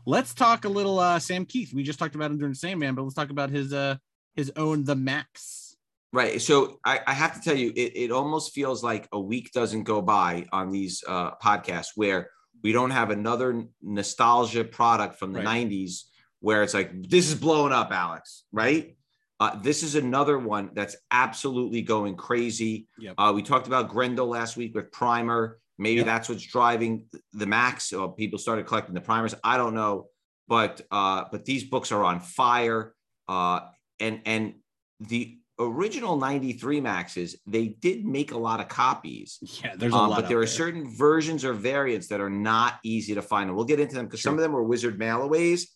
Let's 0.05 0.33
talk 0.33 0.65
a 0.65 0.69
little 0.69 0.99
uh 0.99 1.19
Sam 1.19 1.45
Kieth. 1.45 1.73
We 1.73 1.83
just 1.83 1.99
talked 1.99 2.15
about 2.15 2.31
him 2.31 2.37
during 2.39 2.53
Sandman, 2.55 2.95
but 2.95 3.03
let's 3.03 3.15
talk 3.15 3.29
about 3.29 3.49
his 3.49 3.71
uh 3.73 3.95
his 4.35 4.51
own 4.55 4.83
the 4.83 4.95
Maxx. 4.95 5.75
Right. 6.13 6.41
So 6.41 6.79
I, 6.83 6.99
I 7.07 7.13
have 7.13 7.35
to 7.35 7.41
tell 7.41 7.55
you, 7.57 7.71
it, 7.73 7.93
it 7.95 8.11
almost 8.11 8.53
feels 8.53 8.83
like 8.83 9.07
a 9.13 9.19
week 9.19 9.51
doesn't 9.53 9.83
go 9.83 10.01
by 10.01 10.45
on 10.51 10.69
these 10.69 11.01
uh, 11.07 11.31
podcasts 11.41 11.89
where 11.95 12.29
we 12.63 12.73
don't 12.73 12.89
have 12.91 13.11
another 13.11 13.63
nostalgia 13.81 14.65
product 14.65 15.17
from 15.17 15.31
the 15.31 15.39
Right. 15.41 15.69
90s 15.69 16.01
where 16.41 16.63
it's 16.63 16.73
like, 16.73 16.91
this 17.09 17.29
is 17.29 17.35
blowing 17.35 17.71
up, 17.71 17.91
Alex. 17.91 18.43
Right. 18.51 18.97
Uh, 19.39 19.55
this 19.61 19.81
is 19.81 19.95
another 19.95 20.37
one 20.37 20.69
that's 20.73 20.95
absolutely 21.09 21.81
going 21.81 22.15
crazy. 22.15 22.87
Yep. 22.99 23.15
Uh, 23.17 23.31
we 23.33 23.41
talked 23.41 23.67
about 23.67 23.89
Grendel 23.89 24.27
last 24.27 24.57
week 24.57 24.75
with 24.75 24.91
Primer. 24.91 25.59
Maybe 25.79 25.97
Yep. 25.97 26.05
that's 26.05 26.29
what's 26.29 26.45
driving 26.45 27.05
the 27.33 27.47
Maxx. 27.47 27.91
Or 27.93 28.13
people 28.13 28.37
started 28.37 28.67
collecting 28.67 28.93
the 28.93 29.01
primers. 29.01 29.33
I 29.43 29.57
don't 29.57 29.73
know, 29.73 30.09
but 30.47 30.81
uh, 30.91 31.23
but 31.31 31.45
these 31.45 31.63
books 31.63 31.91
are 31.91 32.03
on 32.03 32.19
fire. 32.19 32.93
Uh, 33.27 33.61
and 33.99 34.21
and 34.25 34.55
the 34.99 35.37
original 35.59 36.17
93 36.17 36.81
maxes 36.81 37.35
they 37.45 37.67
did 37.67 38.03
make 38.03 38.31
a 38.31 38.37
lot 38.37 38.59
of 38.59 38.67
copies 38.67 39.37
Yeah, 39.63 39.75
there's 39.75 39.93
a 39.93 39.95
um, 39.95 40.09
lot. 40.09 40.21
but 40.21 40.29
there 40.29 40.39
are 40.39 40.47
certain 40.47 40.89
versions 40.97 41.45
or 41.45 41.53
variants 41.53 42.07
that 42.07 42.19
are 42.19 42.31
not 42.31 42.79
easy 42.83 43.13
to 43.13 43.21
find 43.21 43.47
and 43.47 43.55
we'll 43.55 43.65
get 43.65 43.79
into 43.79 43.93
them 43.93 44.05
because 44.05 44.23
some 44.23 44.33
of 44.33 44.39
them 44.39 44.53
were 44.53 44.63
wizard 44.63 44.97
mailaways 44.97 45.67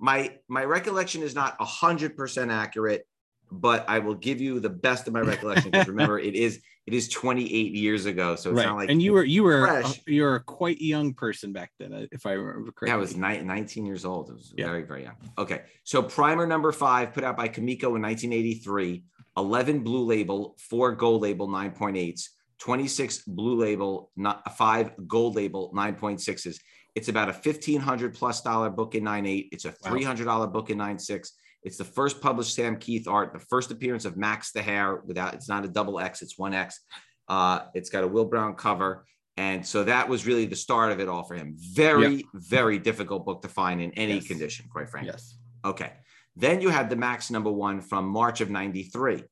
my 0.00 0.36
my 0.48 0.64
recollection 0.64 1.22
is 1.22 1.34
not 1.34 1.58
100% 1.60 2.52
accurate 2.52 3.06
but 3.52 3.84
i 3.88 3.98
will 3.98 4.14
give 4.14 4.40
you 4.40 4.60
the 4.60 4.70
best 4.70 5.06
of 5.06 5.12
my 5.12 5.20
recollection 5.20 5.70
because 5.70 5.88
remember 5.94 6.18
it 6.18 6.34
is 6.34 6.60
it 6.86 6.94
is 6.94 7.08
28 7.08 7.72
years 7.74 8.06
ago 8.06 8.34
so 8.34 8.50
it's 8.50 8.56
right. 8.58 8.66
not 8.66 8.76
like 8.76 8.90
and 8.90 9.02
you 9.02 9.12
were 9.12 9.22
you 9.24 9.42
were 9.42 9.66
fresh. 9.66 10.00
you 10.06 10.22
were 10.22 10.36
a 10.36 10.42
quite 10.42 10.80
young 10.80 11.14
person 11.14 11.52
back 11.52 11.70
then, 11.78 11.92
uh, 11.92 12.06
if 12.10 12.26
I 12.26 12.32
remember 12.32 12.72
correctly. 12.72 12.88
Yeah, 12.88 12.94
I 12.94 12.96
was 12.96 13.16
ni- 13.16 13.42
19 13.42 13.86
years 13.86 14.04
old. 14.04 14.30
It 14.30 14.34
was 14.34 14.54
Yeah. 14.56 14.66
very, 14.66 14.82
very 14.82 15.04
young. 15.04 15.16
Okay. 15.38 15.62
So 15.84 16.02
primer 16.02 16.46
number 16.46 16.72
five, 16.72 17.12
put 17.12 17.22
out 17.22 17.36
by 17.36 17.48
Comico 17.48 17.94
in 17.94 18.02
1983, 18.02 19.04
11 19.36 19.80
blue 19.80 20.04
label, 20.04 20.56
four 20.58 20.92
gold 20.96 21.22
label 21.22 21.46
9.8s, 21.48 22.30
26 22.58 23.22
blue 23.26 23.56
label, 23.56 24.10
not 24.16 24.56
five 24.56 24.92
gold 25.06 25.36
label 25.36 25.72
9.6s. 25.74 26.58
It's 26.94 27.08
about 27.08 27.28
a 27.28 27.32
1500 27.32 28.14
plus 28.14 28.40
dollar 28.42 28.70
book 28.70 28.94
in 28.94 29.04
9.8. 29.04 29.48
It's 29.52 29.64
a 29.64 29.72
$300 29.72 30.52
book 30.52 30.70
in 30.70 30.78
9.6. 30.78 31.28
It's 31.62 31.76
the 31.76 31.84
first 31.84 32.20
published 32.20 32.54
Sam 32.54 32.76
Kieth 32.76 33.06
art, 33.06 33.32
the 33.32 33.38
first 33.38 33.70
appearance 33.70 34.04
of 34.04 34.16
Max 34.16 34.52
the 34.52 34.62
Hare 34.62 34.96
without, 35.04 35.34
it's 35.34 35.48
not 35.48 35.64
a 35.64 35.68
double 35.68 36.00
X, 36.00 36.22
it's 36.22 36.38
one 36.38 36.54
X. 36.54 36.80
Uh, 37.28 37.60
it's 37.74 37.90
got 37.90 38.02
a 38.02 38.08
Will 38.08 38.24
Brown 38.24 38.54
cover. 38.54 39.04
And 39.36 39.64
so 39.64 39.84
that 39.84 40.08
was 40.08 40.26
really 40.26 40.46
the 40.46 40.56
start 40.56 40.90
of 40.90 41.00
it 41.00 41.08
all 41.08 41.22
for 41.24 41.34
him. 41.34 41.54
Very, 41.56 42.26
very 42.34 42.78
difficult 42.78 43.24
book 43.24 43.42
to 43.42 43.48
find 43.48 43.80
in 43.80 43.92
any 43.92 44.14
Yes. 44.14 44.26
condition, 44.26 44.66
quite 44.70 44.88
frankly. 44.90 45.12
yes. 45.12 45.36
Okay. 45.64 45.92
Then 46.36 46.60
you 46.60 46.70
had 46.70 46.90
the 46.90 46.96
Maxx 46.96 47.30
number 47.30 47.50
one 47.52 47.80
from 47.80 48.08
March 48.08 48.40
of 48.40 48.50
93. 48.50 49.22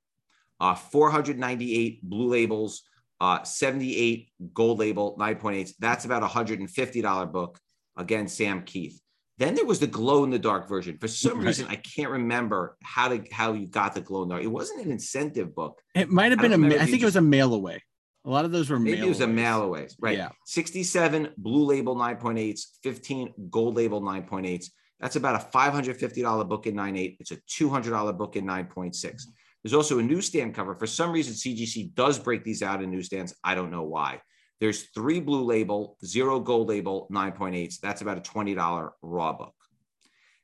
Uh, 0.61 0.75
498 0.75 2.03
blue 2.03 2.29
labels, 2.29 2.83
uh, 3.20 3.42
78 3.42 4.28
gold 4.54 4.78
label, 4.78 5.16
9.8. 5.18 5.72
That's 5.78 6.04
about 6.04 6.22
a 6.22 6.26
$150 6.26 7.33
book. 7.33 7.59
Again, 7.96 8.28
Sam 8.28 8.62
Keith. 8.62 9.00
Then 9.38 9.54
there 9.54 9.66
was 9.66 9.78
the 9.81 9.87
glow 9.87 10.24
in 10.24 10.31
the 10.31 10.38
dark 10.38 10.68
version. 10.68 10.98
For 10.98 11.07
some 11.09 11.38
Right. 11.38 11.46
reason, 11.46 11.66
I 11.68 11.76
can't 11.76 12.11
remember 12.11 12.76
how 12.83 13.09
to 13.09 13.22
how 13.33 13.52
you 13.52 13.66
got 13.68 13.94
the 13.94 14.00
glow 14.00 14.22
in 14.22 14.28
the 14.28 14.35
dark. 14.35 14.44
It 14.44 14.48
wasn't 14.48 14.85
an 14.85 14.90
incentive 14.90 15.54
book. 15.54 15.81
It 15.94 16.11
might 16.11 16.33
have 16.33 16.40
been 16.40 16.52
a. 16.52 16.59
ma- 16.59 16.74
I 16.74 16.87
think 16.87 17.02
it 17.02 17.04
was 17.04 17.16
a 17.16 17.20
mail 17.20 17.54
away. 17.54 17.83
A 18.24 18.31
lot 18.31 18.44
of 18.44 18.50
those 18.50 18.68
were 18.68 18.78
Maybe 18.81 18.98
it 18.98 19.09
was 19.09 19.20
a 19.20 19.28
mail 19.28 19.62
aways, 19.62 19.96
right? 20.00 20.16
Yeah. 20.16 20.31
67 20.46 21.35
blue 21.38 21.64
label 21.64 21.94
9.8s, 21.96 22.61
15 22.83 23.33
gold 23.48 23.76
label 23.76 24.02
9.8s. 24.02 24.66
That's 25.00 25.14
about 25.16 25.37
a 25.40 25.57
$550 25.57 26.48
book 26.48 26.66
in 26.66 26.74
9.8. 26.74 27.16
It's 27.20 27.31
a 27.31 27.37
$200 27.37 28.18
book 28.18 28.35
in 28.35 28.44
9.6. 28.44 29.22
There's 29.62 29.75
also 29.75 29.99
a 29.99 30.03
newsstand 30.03 30.55
cover. 30.55 30.75
For 30.75 30.87
some 30.87 31.12
reason, 31.12 31.35
CGC 31.35 31.94
does 31.94 32.18
break 32.18 32.44
these 32.44 32.62
out 32.62 32.83
in 32.83 32.90
newsstands. 32.90 33.35
I 33.42 33.55
don't 33.55 33.71
know 33.71 33.83
why. 33.83 34.21
There's 34.61 34.90
three 34.94 35.21
blue 35.21 35.44
label, 35.44 35.97
zero 36.05 36.40
gold 36.40 36.68
label 36.68 37.09
9.8s. 37.12 37.81
That's 37.81 38.03
about 38.03 38.18
a 38.18 38.23
$20 38.23 38.90
raw 39.03 39.33
book. 39.33 39.55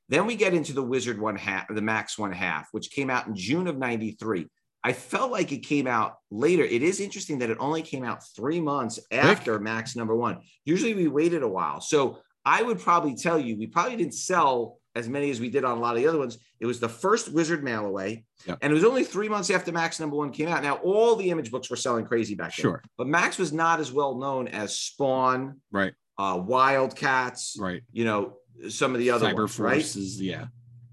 Then 0.09 0.27
we 0.27 0.37
get 0.37 0.55
into 0.55 0.72
the 0.72 0.83
Wizard 0.83 1.18
one 1.18 1.37
half, 1.37 1.66
the 1.68 1.81
Maxx 1.81 2.18
one 2.18 2.33
half, 2.33 2.68
which 2.72 2.90
came 2.90 3.11
out 3.11 3.27
in 3.27 3.35
June 3.35 3.66
of 3.66 3.79
93. 3.79 4.46
I 4.87 4.92
felt 4.92 5.33
like 5.33 5.50
it 5.50 5.66
came 5.66 5.87
out 5.87 6.16
later. 6.31 6.62
It 6.62 6.83
is 6.83 7.00
interesting 7.00 7.38
that 7.38 7.48
it 7.48 7.57
only 7.59 7.81
came 7.81 8.05
out 8.05 8.22
three 8.37 8.61
months 8.61 9.00
after 9.11 9.59
Maxx 9.59 9.96
number 9.96 10.14
one. 10.14 10.40
Usually 10.66 10.94
we 10.94 11.09
waited 11.09 11.42
a 11.42 11.48
while. 11.48 11.81
So 11.81 12.18
I 12.44 12.62
would 12.62 12.79
probably 12.79 13.14
tell 13.14 13.38
you, 13.38 13.57
we 13.57 13.66
probably 13.66 13.96
didn't 13.96 14.14
sell 14.14 14.77
as 14.94 15.09
many 15.09 15.30
as 15.30 15.40
we 15.40 15.50
did 15.50 15.64
on 15.64 15.76
a 15.76 15.80
lot 15.80 15.96
of 15.96 16.02
the 16.02 16.09
other 16.09 16.18
ones. 16.18 16.38
It 16.61 16.66
was 16.66 16.78
the 16.80 16.88
first 16.88 17.33
Wizard 17.33 17.64
mail 17.64 17.85
away. 17.85 18.24
Yep. 18.46 18.59
And 18.62 18.70
it 18.70 18.74
was 18.74 18.85
only 18.85 19.04
three 19.04 19.28
months 19.28 19.50
after 19.50 19.72
Maxx 19.72 19.98
number 19.98 20.16
one 20.16 20.30
came 20.30 20.48
out. 20.48 20.62
Now, 20.62 20.76
all 20.76 21.16
the 21.16 21.30
image 21.30 21.50
books 21.50 21.68
were 21.68 21.76
selling 21.76 22.04
crazy 22.07 22.35
back 22.35 22.54
then. 22.57 22.62
Sure. 22.62 22.83
But 22.96 23.09
Maxx 23.09 23.38
was 23.38 23.52
not 23.52 23.80
as 23.80 23.90
well 23.92 24.16
known 24.16 24.46
as 24.48 24.78
Spawn, 24.78 25.61
Right. 25.72 25.92
uh, 26.18 26.40
Wildcats, 26.44 27.57
Right. 27.59 27.83
you 27.92 28.04
know, 28.04 28.37
some 28.68 28.92
of 28.92 28.98
the 29.00 29.11
other 29.11 29.30
Cyber 29.30 29.38
ones, 29.38 29.59
right? 29.59 29.74
forces. 29.76 30.20
Yeah. 30.20 30.46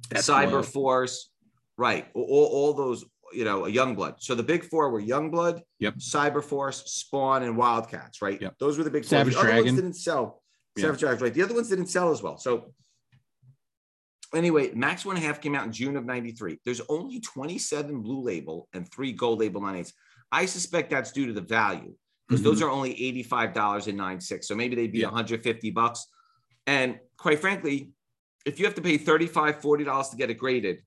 Cyber 0.09 0.51
wild. 0.53 0.65
Force, 0.67 1.29
right? 1.77 2.07
All, 2.15 2.23
all 2.51 2.73
those, 2.73 3.05
you 3.33 3.45
know, 3.45 3.61
Youngblood. 3.61 4.15
So 4.19 4.33
the 4.33 4.43
big 4.43 4.63
four 4.65 4.89
were 4.89 5.01
Youngblood, 5.01 5.61
Yep. 5.79 5.95
Cyber 5.99 6.43
Force, 6.43 6.83
Spawn, 6.87 7.43
and 7.43 7.55
Wildcats, 7.55 8.21
right? 8.21 8.41
Yep. 8.41 8.55
Those 8.59 8.77
were 8.79 8.83
the 8.83 8.89
big 8.89 9.05
Savage 9.05 9.35
four. 9.35 9.43
The 9.43 9.49
other 9.49 9.57
Dragon. 9.61 9.75
ones 9.75 9.81
didn't 9.81 9.95
sell. 9.95 10.41
Yeah. 10.75 10.85
Savage 10.85 10.99
Dragon, 11.01 11.23
right? 11.23 11.33
The 11.33 11.43
other 11.43 11.53
ones 11.53 11.69
didn't 11.69 11.87
sell 11.87 12.11
as 12.11 12.23
well. 12.23 12.37
So 12.37 12.73
anyway, 14.39 14.71
Maxx 14.73 15.05
One 15.05 15.15
and 15.15 15.23
a 15.23 15.27
Half 15.27 15.41
came 15.41 15.55
out 15.55 15.65
in 15.65 15.71
June 15.71 15.95
of 15.97 16.05
'93. 16.05 16.59
There's 16.65 16.81
only 16.89 17.19
27 17.19 18.01
blue 18.01 18.21
label 18.21 18.67
and 18.73 18.89
three 18.89 19.11
gold 19.11 19.39
label 19.39 19.61
98s. 19.61 19.93
I 20.31 20.45
suspect 20.45 20.89
that's 20.89 21.11
due 21.11 21.27
to 21.27 21.33
the 21.33 21.41
value 21.41 21.93
because 22.27 22.41
those 22.41 22.59
mm-hmm. 22.59 22.67
are 22.67 22.71
only 22.71 22.95
$85 23.25 23.87
and 23.87 23.97
96. 23.97 24.47
So 24.47 24.55
maybe 24.55 24.75
they'd 24.75 24.91
be 24.91 24.99
Yeah. 24.99 25.07
150 25.07 25.69
bucks. 25.71 26.07
And 26.65 26.97
quite 27.17 27.39
frankly, 27.39 27.91
if 28.45 28.57
you 28.57 28.65
have 28.65 28.75
to 28.75 28.81
pay 28.81 28.97
$35, 28.97 29.61
$40 29.61 30.11
to 30.11 30.15
get 30.15 30.29
it 30.29 30.35
graded, 30.35 30.81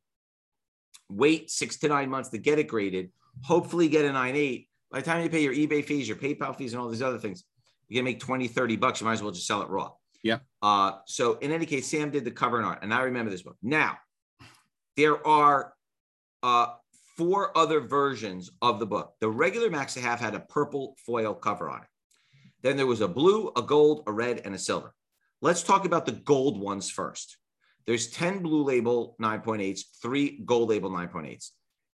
wait 1.11 1.51
six 1.51 1.77
to 1.79 1.89
nine 1.89 2.09
months 2.09 2.31
to 2.31 2.39
get 2.39 2.59
it 2.59 2.69
graded, 2.69 3.11
hopefully 3.43 3.89
get 3.89 4.07
a 4.07 4.09
9.8. 4.09 4.67
By 4.91 5.01
the 5.01 5.05
time 5.05 5.23
you 5.23 5.29
pay 5.29 5.43
your 5.43 5.53
eBay 5.53 5.85
fees, 5.85 6.09
your 6.09 6.17
PayPal 6.17 6.57
fees, 6.57 6.73
and 6.73 6.81
all 6.81 6.89
these 6.89 7.03
other 7.03 7.19
things, 7.19 7.45
you're 7.89 8.01
gonna 8.01 8.11
make 8.11 8.21
20, 8.21 8.49
30 8.49 8.77
bucks. 8.77 9.01
You 9.01 9.07
might 9.07 9.15
as 9.15 9.23
well 9.23 9.33
just 9.33 9.47
sell 9.47 9.61
it 9.61 9.69
raw. 9.69 9.91
Yeah. 10.25 10.39
Uh, 10.63 10.93
so 11.07 11.35
in 11.39 11.53
any 11.53 11.67
case, 11.67 11.87
Sam 11.87 12.11
did 12.11 12.25
the 12.25 12.33
cover 12.33 12.57
and 12.57 12.67
art, 12.67 12.81
and 12.83 12.93
I 12.93 13.03
remember 13.03 13.31
this 13.31 13.43
book. 13.43 13.57
Now, 13.63 13.99
there 14.97 15.25
are 15.25 15.75
uh, 16.43 16.69
four 17.17 17.57
other 17.57 17.81
versions 17.81 18.51
of 18.63 18.81
the 18.81 18.87
book. 18.87 19.15
The 19.21 19.29
regular 19.29 19.71
Maxx 19.71 19.95
Half 19.95 20.21
had 20.21 20.35
a 20.35 20.41
purple 20.41 20.97
foil 21.07 21.35
cover 21.35 21.71
on 21.71 21.83
it. 21.83 21.89
Then 22.63 22.77
there 22.77 22.87
was 22.87 23.03
a 23.03 23.09
blue, 23.09 23.53
a 23.57 23.63
gold, 23.63 24.05
a 24.07 24.13
red, 24.13 24.41
and 24.45 24.55
a 24.55 24.59
silver. 24.59 24.95
Let's 25.43 25.63
talk 25.63 25.85
about 25.85 26.07
the 26.07 26.13
gold 26.13 26.59
ones 26.59 26.91
first. 26.91 27.37
There's 27.87 28.09
10 28.09 28.39
blue 28.39 28.65
label 28.65 29.17
9.8s, 29.21 29.81
three 30.01 30.41
gold 30.47 30.71
label 30.71 30.91
9.8s. 30.91 31.51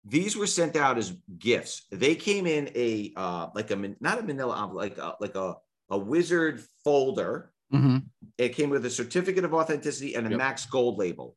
These 0.04 0.36
were 0.36 0.48
sent 0.48 0.76
out 0.76 0.98
as 0.98 1.16
gifts. 1.38 1.86
They 1.92 2.16
came 2.16 2.48
in 2.48 2.72
a 2.76 3.14
uh, 3.16 3.48
like 3.56 3.72
a 3.72 3.76
not 4.00 4.20
a 4.20 4.24
manila 4.24 4.62
envelope, 4.62 4.76
like 4.76 4.98
a, 4.98 5.16
like 5.20 5.36
a, 5.36 5.56
a 5.90 5.98
wizard 5.98 6.64
folder. 6.84 7.52
Mhm. 7.74 8.06
It 8.38 8.50
came 8.50 8.70
with 8.70 8.86
a 8.86 8.90
certificate 8.90 9.44
of 9.46 9.54
authenticity 9.54 10.16
and 10.16 10.28
a 10.28 10.30
Yep. 10.32 10.38
Maxx 10.38 10.66
gold 10.66 10.98
label. 10.98 11.36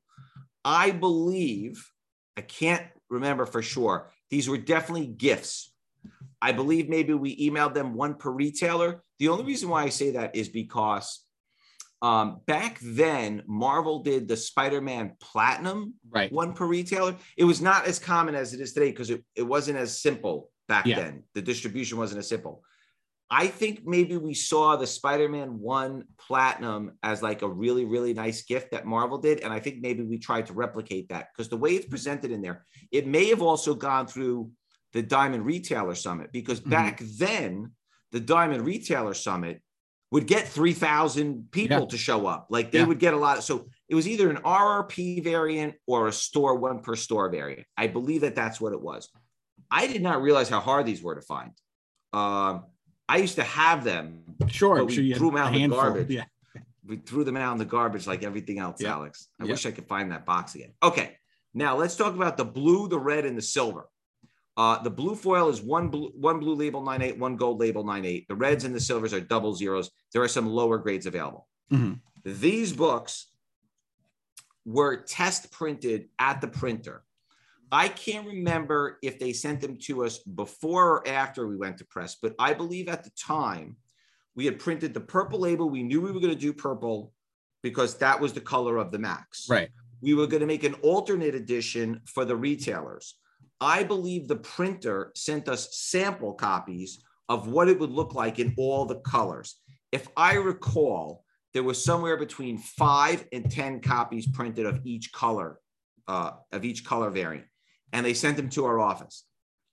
I 0.65 0.91
believe, 0.91 1.91
I 2.37 2.43
can't 2.43 2.87
remember 3.09 3.47
for 3.47 3.63
sure. 3.63 4.11
These 4.31 4.49
were 4.49 4.59
definitely 4.59 5.07
gifts. 5.07 5.73
I 6.41 6.53
believe 6.53 6.89
maybe 6.89 7.15
we 7.15 7.37
emailed 7.51 7.75
them 7.75 7.95
one 7.95 8.15
per 8.15 8.31
retailer. 8.31 9.03
The 9.19 9.29
only 9.29 9.45
reason 9.45 9.69
why 9.69 9.85
I 9.85 9.89
say 9.89 10.13
that 10.13 10.37
is 10.37 10.49
because 10.49 11.25
um, 12.01 12.43
back 12.47 12.79
then, 12.81 13.43
Marvel 13.49 14.05
did 14.05 14.29
the 14.29 14.37
Spider 14.37 14.81
Man 14.81 15.17
Platinum 15.21 15.95
Right. 16.09 16.31
one 16.31 16.53
per 16.53 16.65
retailer. 16.65 17.17
It 17.37 17.43
was 17.43 17.61
not 17.61 17.87
as 17.89 17.99
common 17.99 18.37
as 18.37 18.55
it 18.55 18.61
is 18.61 18.73
today 18.73 18.91
because 18.91 19.11
it, 19.11 19.25
it 19.35 19.43
wasn't 19.43 19.79
as 19.79 20.01
simple 20.01 20.53
back 20.69 20.87
Yeah. 20.87 20.95
then. 21.01 21.25
The 21.35 21.43
distribution 21.43 21.99
wasn't 21.99 22.21
as 22.21 22.29
simple. 22.29 22.63
I 23.31 23.47
think 23.49 23.83
maybe 23.85 24.17
we 24.17 24.33
saw 24.33 24.77
the 24.77 24.87
Spider-Man 24.87 25.59
1 25.59 26.05
Platinum 26.19 26.93
as 27.03 27.23
like 27.23 27.43
a 27.43 27.49
really, 27.49 27.85
really 27.85 28.15
nice 28.15 28.43
gift 28.43 28.71
that 28.71 28.87
Marvel 28.87 29.19
did. 29.19 29.41
And 29.41 29.53
I 29.53 29.61
think 29.61 29.81
maybe 29.83 30.03
we 30.03 30.19
tried 30.19 30.47
to 30.47 30.55
replicate 30.55 31.11
that 31.11 31.29
because 31.33 31.51
the 31.51 31.57
way 31.57 31.73
it's 31.77 31.87
presented 31.87 32.31
in 32.31 32.41
there, 32.41 32.65
it 32.91 33.07
may 33.07 33.27
have 33.29 33.43
also 33.43 33.75
gone 33.75 34.07
through 34.07 34.51
the 34.95 35.03
Diamond 35.03 35.45
Retailer 35.45 35.95
Summit 35.95 36.33
because 36.33 36.61
Mhm. 36.61 36.71
back 36.71 37.01
then, 37.19 37.73
the 38.13 38.21
Diamond 38.21 38.65
Retailer 38.65 39.13
Summit 39.13 39.63
would 40.11 40.27
get 40.27 40.49
3,000 40.49 41.51
people 41.51 41.81
Yeah. 41.81 41.87
to 41.87 41.99
show 41.99 42.27
up. 42.27 42.47
Like 42.49 42.71
they 42.73 42.79
Yeah. 42.79 42.87
would 42.87 42.99
get 42.99 43.13
a 43.13 43.19
lot. 43.19 43.37
Of, 43.39 43.45
So 43.45 43.69
it 43.91 43.95
was 43.95 44.09
either 44.09 44.31
an 44.31 44.39
RRP 44.43 45.21
variant 45.21 45.75
or 45.87 46.09
a 46.09 46.13
store 46.13 46.55
one 46.55 46.81
per 46.81 46.97
store 46.97 47.29
variant. 47.29 47.67
I 47.77 47.89
believe 47.89 48.23
that 48.23 48.35
that's 48.35 48.59
what 48.59 48.73
it 48.73 48.81
was. 48.81 49.11
I 49.71 49.87
did 49.87 50.01
not 50.01 50.23
realize 50.23 50.49
how 50.49 50.61
hard 50.61 50.87
these 50.87 51.03
were 51.03 51.15
to 51.15 51.21
find. 51.21 51.51
Um, 52.15 52.65
I 53.09 53.17
used 53.19 53.37
to 53.37 53.43
have 53.45 53.85
them. 53.85 54.23
Sure, 54.49 54.79
I'm 54.81 54.87
we 54.87 54.95
sure 54.95 55.05
you 55.05 55.15
threw 55.15 55.31
'em 55.31 55.37
out 55.37 55.55
in 55.55 55.71
the 55.71 55.77
garbage. 55.77 56.11
Yeah, 56.11 56.25
We 56.87 56.97
threw 56.97 57.25
them 57.25 57.37
out 57.37 57.53
in 57.53 57.59
the 57.59 57.65
garbage 57.65 58.07
like 58.07 58.23
everything 58.23 58.59
else, 58.59 58.81
Yeah. 58.81 58.93
Alex. 58.95 59.29
I 59.41 59.45
Yeah. 59.45 59.51
wish 59.53 59.67
I 59.67 59.71
could 59.73 59.87
find 59.87 60.11
that 60.13 60.25
box 60.25 60.55
again. 60.55 60.73
Okay, 60.83 61.17
now 61.55 61.77
let's 61.77 61.97
talk 61.97 62.15
about 62.15 62.37
the 62.37 62.45
blue, 62.45 62.89
the 62.89 62.99
red, 62.99 63.25
and 63.27 63.37
the 63.37 63.43
silver. 63.43 63.89
Uh, 64.57 64.83
the 64.83 64.91
blue 64.91 65.15
foil 65.15 65.49
is 65.49 65.61
one 65.61 65.89
blue, 65.89 66.11
one 66.15 66.41
blue 66.41 66.55
label 66.55 66.83
98, 66.83 67.19
one 67.19 67.37
gold 67.37 67.61
label 67.61 67.85
98. 67.85 68.27
The 68.29 68.35
reds 68.35 68.65
and 68.65 68.75
the 68.75 68.81
silvers 68.81 69.13
are 69.15 69.21
double 69.21 69.55
zeros. 69.55 69.91
There 70.13 70.23
are 70.23 70.29
some 70.29 70.47
lower 70.47 70.79
grades 70.79 71.07
available. 71.07 71.47
Mhm. 71.71 72.01
These 72.25 72.73
books 72.73 73.27
were 74.65 74.97
test 74.97 75.51
printed 75.53 76.09
at 76.19 76.41
the 76.41 76.49
printer. 76.49 77.05
I 77.71 77.89
can't 77.89 78.27
remember 78.27 78.99
if 79.03 79.19
they 79.19 79.33
sent 79.33 79.61
them 79.61 79.77
to 79.83 80.05
us 80.05 80.19
before 80.19 80.89
or 80.89 81.09
after 81.09 81.47
we 81.47 81.57
went 81.57 81.79
to 81.79 81.85
press, 81.85 82.17
but 82.21 82.35
I 82.39 82.55
believe 82.55 82.89
at 82.89 83.05
the 83.05 83.11
time 83.11 83.77
we 84.35 84.47
had 84.47 84.59
printed 84.59 84.95
the 84.95 85.01
purple 85.01 85.41
label. 85.41 85.69
We 85.69 85.83
knew 85.83 86.01
we 86.01 86.13
were 86.13 86.21
going 86.21 86.35
to 86.35 86.41
do 86.41 86.53
purple 86.53 87.13
because 87.63 87.99
that 87.99 88.21
was 88.21 88.33
the 88.33 88.41
color 88.41 88.77
of 88.77 88.93
the 88.93 88.99
Maxx. 88.99 89.49
right. 89.51 89.69
We 90.01 90.15
were 90.15 90.29
going 90.29 90.43
to 90.43 90.47
make 90.47 90.63
an 90.63 90.75
alternate 90.75 91.35
edition 91.35 92.01
for 92.07 92.25
the 92.25 92.37
retailers. 92.37 93.17
I 93.61 93.83
believe 93.83 94.29
the 94.29 94.37
printer 94.37 95.11
sent 95.17 95.49
us 95.49 95.77
sample 95.77 96.35
copies 96.35 97.03
of 97.29 97.49
what 97.49 97.69
it 97.69 97.81
would 97.81 97.91
look 97.91 98.15
like 98.15 98.39
in 98.39 98.55
all 98.57 98.85
the 98.85 99.01
colors. 99.01 99.57
If 99.91 100.07
I 100.17 100.35
recall, 100.35 101.25
there 101.53 101.65
was 101.65 101.83
somewhere 101.83 102.17
between 102.17 102.59
five 102.59 103.27
and 103.33 103.51
10 103.51 103.81
copies 103.81 104.29
printed 104.29 104.67
of 104.67 104.81
each 104.85 105.13
color, 105.13 105.59
uh, 106.07 106.33
of 106.53 106.65
each 106.65 106.85
color 106.85 107.11
variant, 107.11 107.47
and 107.93 108.05
they 108.05 108.15
sent 108.15 108.37
them 108.37 108.49
to 108.51 108.65
our 108.67 108.79
office. 108.79 109.25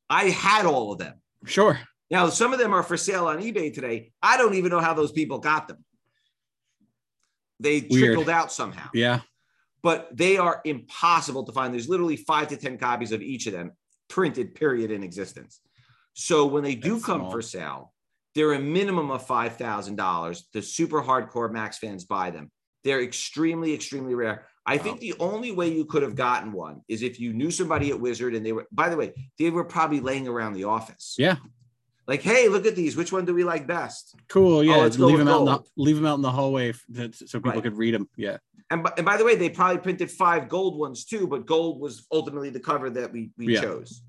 I 0.10 0.26
had 0.30 0.66
all 0.66 0.92
of 0.92 1.00
them. 1.00 1.16
Sure. 1.46 1.80
Now, 2.12 2.30
some 2.30 2.54
of 2.54 2.60
them 2.60 2.74
are 2.74 2.84
for 2.84 2.98
sale 2.98 3.28
on 3.28 3.40
eBay 3.42 3.74
today. 3.74 4.12
I 4.22 4.38
don't 4.38 4.54
even 4.56 4.70
know 4.70 4.80
how 4.80 4.94
those 4.94 5.12
people 5.12 5.40
got 5.40 5.68
them. 5.68 5.84
They 7.60 7.88
Weird. 7.90 8.06
trickled 8.16 8.30
out 8.30 8.52
somehow 8.52 8.90
Yeah. 8.94 9.22
but 9.82 10.10
they 10.16 10.38
are 10.38 10.62
impossible 10.66 11.44
to 11.46 11.52
find. 11.52 11.74
There's 11.74 11.90
literally 11.90 12.18
five 12.18 12.50
to 12.50 12.58
10 12.58 12.78
copies 12.78 13.12
of 13.12 13.22
each 13.22 13.48
of 13.48 13.54
them 13.54 13.72
printed, 14.10 14.54
period, 14.56 14.92
in 14.92 15.04
existence. 15.04 15.62
So 16.14 16.46
when 16.46 16.64
they 16.64 16.76
do 16.76 16.94
That's 16.94 17.06
come 17.06 17.22
small. 17.22 17.32
for 17.32 17.42
sale, 17.42 17.94
they're 18.36 18.54
a 18.54 18.60
minimum 18.60 19.10
of 19.12 19.26
$5,000. 19.26 20.44
The 20.54 20.62
super 20.62 21.02
hardcore 21.02 21.52
Maxx 21.52 21.78
fans 21.78 22.04
buy 22.06 22.32
them. 22.32 22.52
They're 22.84 23.02
extremely, 23.02 23.74
extremely 23.74 24.14
rare. 24.14 24.48
I 24.66 24.78
think 24.78 25.00
the 25.00 25.14
only 25.20 25.52
way 25.52 25.72
you 25.72 25.86
could 25.86 26.02
have 26.02 26.16
gotten 26.16 26.52
one 26.52 26.82
is 26.88 27.04
if 27.04 27.20
you 27.20 27.34
knew 27.34 27.52
somebody 27.52 27.92
at 27.92 28.00
Wizard 28.00 28.34
and 28.34 28.44
they 28.46 28.52
were, 28.52 28.68
by 28.72 28.90
the 28.90 28.98
way, 28.98 29.14
they 29.38 29.52
were 29.52 29.64
probably 29.64 30.00
laying 30.00 30.28
around 30.28 30.54
the 30.54 30.64
office. 30.64 31.16
Yeah. 31.20 31.36
Like, 32.08 32.22
hey, 32.22 32.48
look 32.50 32.66
at 32.66 32.76
these. 32.76 32.96
Which 32.96 33.12
one 33.12 33.26
do 33.26 33.34
we 33.34 33.44
like 33.44 33.68
best? 33.68 34.16
Cool. 34.28 34.64
Yeah. 34.64 34.76
Oh, 34.78 34.82
let's 34.82 34.98
leave 34.98 35.18
them 35.20 35.28
out 35.28 35.40
in 35.40 35.46
the 35.46 35.64
leave 35.78 35.96
them 35.96 36.06
out 36.06 36.16
in 36.16 36.22
the 36.22 36.32
hallway 36.32 36.74
that, 36.90 37.16
so 37.16 37.40
people 37.40 37.52
Right. 37.52 37.64
could 37.64 37.78
read 37.78 37.94
them. 37.94 38.10
Yeah. 38.16 38.38
And 38.72 38.84
by, 38.84 38.94
and 38.98 39.06
by 39.06 39.18
the 39.18 39.26
way, 39.26 39.36
they 39.36 39.50
probably 39.50 39.80
printed 39.82 40.10
five 40.10 40.50
gold 40.50 40.80
ones 40.80 41.06
too, 41.06 41.28
but 41.28 41.46
gold 41.46 41.80
was 41.80 42.06
ultimately 42.12 42.50
the 42.50 42.60
cover 42.60 42.90
that 42.90 43.12
we, 43.12 43.30
we 43.38 43.54
Yeah. 43.54 43.62
chose. 43.62 44.02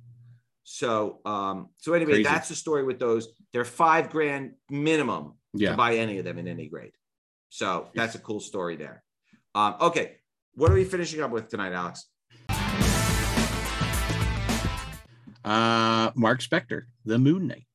So, 0.64 1.20
um, 1.24 1.68
so 1.76 1.92
anyway, 1.92 2.12
Crazy. 2.12 2.22
that's 2.24 2.48
the 2.48 2.54
story 2.54 2.82
with 2.82 2.98
those. 2.98 3.28
They're 3.52 3.64
five 3.64 4.10
grand 4.10 4.54
minimum 4.70 5.34
Yeah. 5.54 5.70
to 5.72 5.76
buy 5.76 5.96
any 5.96 6.18
of 6.18 6.24
them 6.24 6.38
in 6.38 6.48
any 6.48 6.68
grade. 6.68 6.92
So 7.50 7.88
that's 7.94 8.14
a 8.14 8.18
cool 8.18 8.40
story 8.40 8.76
there. 8.76 9.04
Um, 9.54 9.76
okay, 9.80 10.16
what 10.56 10.70
are 10.70 10.74
we 10.74 10.84
finishing 10.84 11.20
up 11.20 11.30
with 11.30 11.48
tonight, 11.48 11.72
Alex? 11.72 12.06
Uh, 15.44 16.10
Marc 16.16 16.40
Spector, 16.40 16.82
The 17.04 17.18
Moon 17.18 17.46
Knight. 17.46 17.66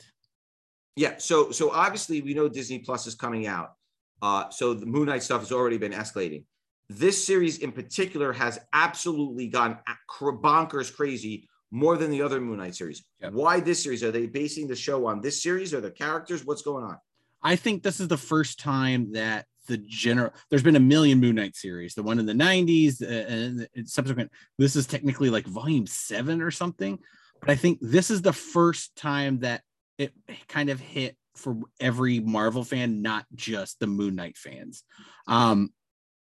Yeah, 0.97 1.17
so 1.19 1.51
so 1.51 1.71
obviously 1.71 2.21
we 2.21 2.33
know 2.33 2.49
Disney 2.49 2.79
Plus 2.79 3.07
is 3.07 3.15
coming 3.15 3.47
out. 3.47 3.73
Uh, 4.21 4.49
so 4.49 4.73
the 4.73 4.85
Moon 4.85 5.05
Knight 5.05 5.23
stuff 5.23 5.39
has 5.41 5.51
already 5.51 5.77
been 5.77 5.93
escalating. 5.93 6.43
This 6.89 7.25
series 7.25 7.59
in 7.59 7.71
particular 7.71 8.33
has 8.33 8.59
absolutely 8.73 9.47
gone 9.47 9.79
bonkers 10.19 10.93
crazy 10.93 11.47
more 11.71 11.95
than 11.95 12.11
the 12.11 12.21
other 12.21 12.41
Moon 12.41 12.57
Knight 12.57 12.75
series. 12.75 13.05
Yep. 13.21 13.33
Why 13.33 13.61
this 13.61 13.81
series? 13.81 14.03
Are 14.03 14.11
they 14.11 14.25
basing 14.25 14.67
the 14.67 14.75
show 14.75 15.05
on 15.05 15.21
this 15.21 15.41
series 15.41 15.73
or 15.73 15.79
the 15.79 15.91
characters? 15.91 16.45
What's 16.45 16.61
going 16.61 16.83
on? 16.83 16.97
I 17.41 17.55
think 17.55 17.83
this 17.83 18.01
is 18.01 18.09
the 18.09 18.17
first 18.17 18.59
time 18.59 19.13
that 19.13 19.45
the 19.71 19.77
general 19.77 20.33
there's 20.49 20.63
been 20.63 20.75
a 20.75 20.81
million 20.81 21.19
Moon 21.19 21.35
Knight 21.35 21.55
series, 21.55 21.95
the 21.95 22.03
one 22.03 22.19
in 22.19 22.25
the 22.25 22.33
90s 22.33 23.01
uh, 23.01 23.67
and 23.75 23.89
subsequent. 23.89 24.29
This 24.57 24.75
is 24.75 24.85
technically 24.85 25.29
like 25.29 25.45
volume 25.45 25.87
seven 25.87 26.41
or 26.41 26.51
something, 26.51 26.99
but 27.39 27.49
I 27.49 27.55
think 27.55 27.79
this 27.81 28.11
is 28.11 28.21
the 28.21 28.33
first 28.33 28.95
time 28.97 29.39
that 29.39 29.61
it 29.97 30.13
kind 30.49 30.69
of 30.69 30.79
hit 30.79 31.15
for 31.35 31.57
every 31.79 32.19
Marvel 32.19 32.65
fan, 32.65 33.01
not 33.01 33.25
just 33.33 33.79
the 33.79 33.87
Moon 33.87 34.15
Knight 34.15 34.37
fans. 34.37 34.83
Um, 35.27 35.69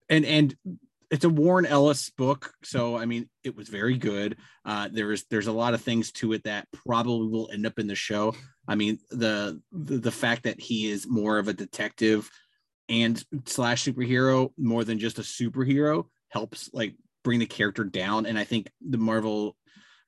and 0.09 0.25
and 0.25 0.57
it's 1.11 1.25
a 1.25 1.29
Warren 1.29 1.67
Ellis 1.67 2.11
book, 2.11 2.53
so 2.63 2.97
I 2.97 3.05
mean 3.05 3.29
it 3.43 3.57
was 3.57 3.69
very 3.69 3.99
good. 3.99 4.37
Uh, 4.65 4.89
there's 4.93 5.25
there's 5.25 5.49
a 5.49 5.53
lot 5.53 5.75
of 5.75 5.83
things 5.83 6.13
to 6.13 6.33
it 6.35 6.45
that 6.45 6.69
probably 6.87 7.29
will 7.29 7.51
end 7.53 7.67
up 7.67 7.81
in 7.81 7.89
the 7.89 7.97
show. 7.97 8.35
I 8.69 8.77
mean 8.77 8.99
the 9.11 9.61
the, 9.73 9.99
the 9.99 10.13
fact 10.13 10.45
that 10.45 10.61
he 10.61 10.89
is 10.89 11.09
more 11.09 11.39
of 11.39 11.49
a 11.49 11.53
detective 11.53 12.31
and 12.91 13.25
slash 13.47 13.85
superhero 13.85 14.51
more 14.59 14.85
than 14.85 14.99
just 14.99 15.19
a 15.19 15.23
superhero 15.23 16.05
helps 16.29 16.69
like 16.73 16.95
bring 17.25 17.39
the 17.39 17.47
character 17.47 17.85
down. 17.85 18.27
And 18.27 18.39
I 18.39 18.45
think 18.45 18.69
the 18.87 18.99
Marvel 18.99 19.57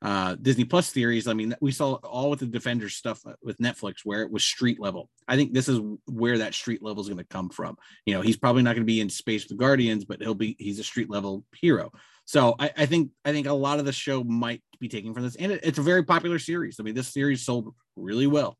uh 0.02 0.34
Disney 0.34 0.64
Plus 0.64 0.88
series, 0.88 1.28
I 1.28 1.32
mean, 1.32 1.54
we 1.60 1.70
saw 1.70 1.94
all 1.94 2.28
with 2.28 2.40
the 2.40 2.46
Defenders 2.46 2.96
stuff 2.96 3.20
uh, 3.24 3.34
with 3.42 3.58
Netflix 3.58 3.98
where 4.04 4.22
it 4.22 4.32
was 4.32 4.42
street 4.42 4.80
level. 4.80 5.08
I 5.28 5.36
think 5.36 5.54
this 5.54 5.68
is 5.68 5.80
where 6.06 6.38
that 6.38 6.54
street 6.54 6.82
level 6.82 7.02
is 7.02 7.08
going 7.08 7.18
to 7.18 7.24
come 7.24 7.50
from. 7.50 7.76
You 8.04 8.14
know, 8.14 8.20
he's 8.20 8.36
probably 8.36 8.62
not 8.62 8.74
going 8.74 8.82
to 8.82 8.92
be 8.92 9.00
in 9.00 9.08
space 9.08 9.44
with 9.44 9.50
the 9.50 9.64
Guardians, 9.64 10.04
but 10.04 10.20
he'll 10.20 10.34
be 10.34 10.56
he's 10.58 10.80
a 10.80 10.84
street 10.84 11.08
level 11.08 11.44
hero. 11.54 11.92
So 12.24 12.56
I, 12.58 12.70
I 12.76 12.86
think 12.86 13.10
I 13.24 13.30
think 13.30 13.46
a 13.46 13.52
lot 13.52 13.78
of 13.78 13.84
the 13.84 13.92
show 13.92 14.24
might 14.24 14.62
be 14.80 14.88
taken 14.88 15.14
from 15.14 15.22
this, 15.22 15.36
and 15.36 15.52
it, 15.52 15.60
it's 15.62 15.78
a 15.78 15.82
very 15.82 16.02
popular 16.02 16.40
series. 16.40 16.80
I 16.80 16.82
mean, 16.82 16.96
this 16.96 17.12
series 17.12 17.44
sold 17.44 17.72
really 17.94 18.26
well. 18.26 18.58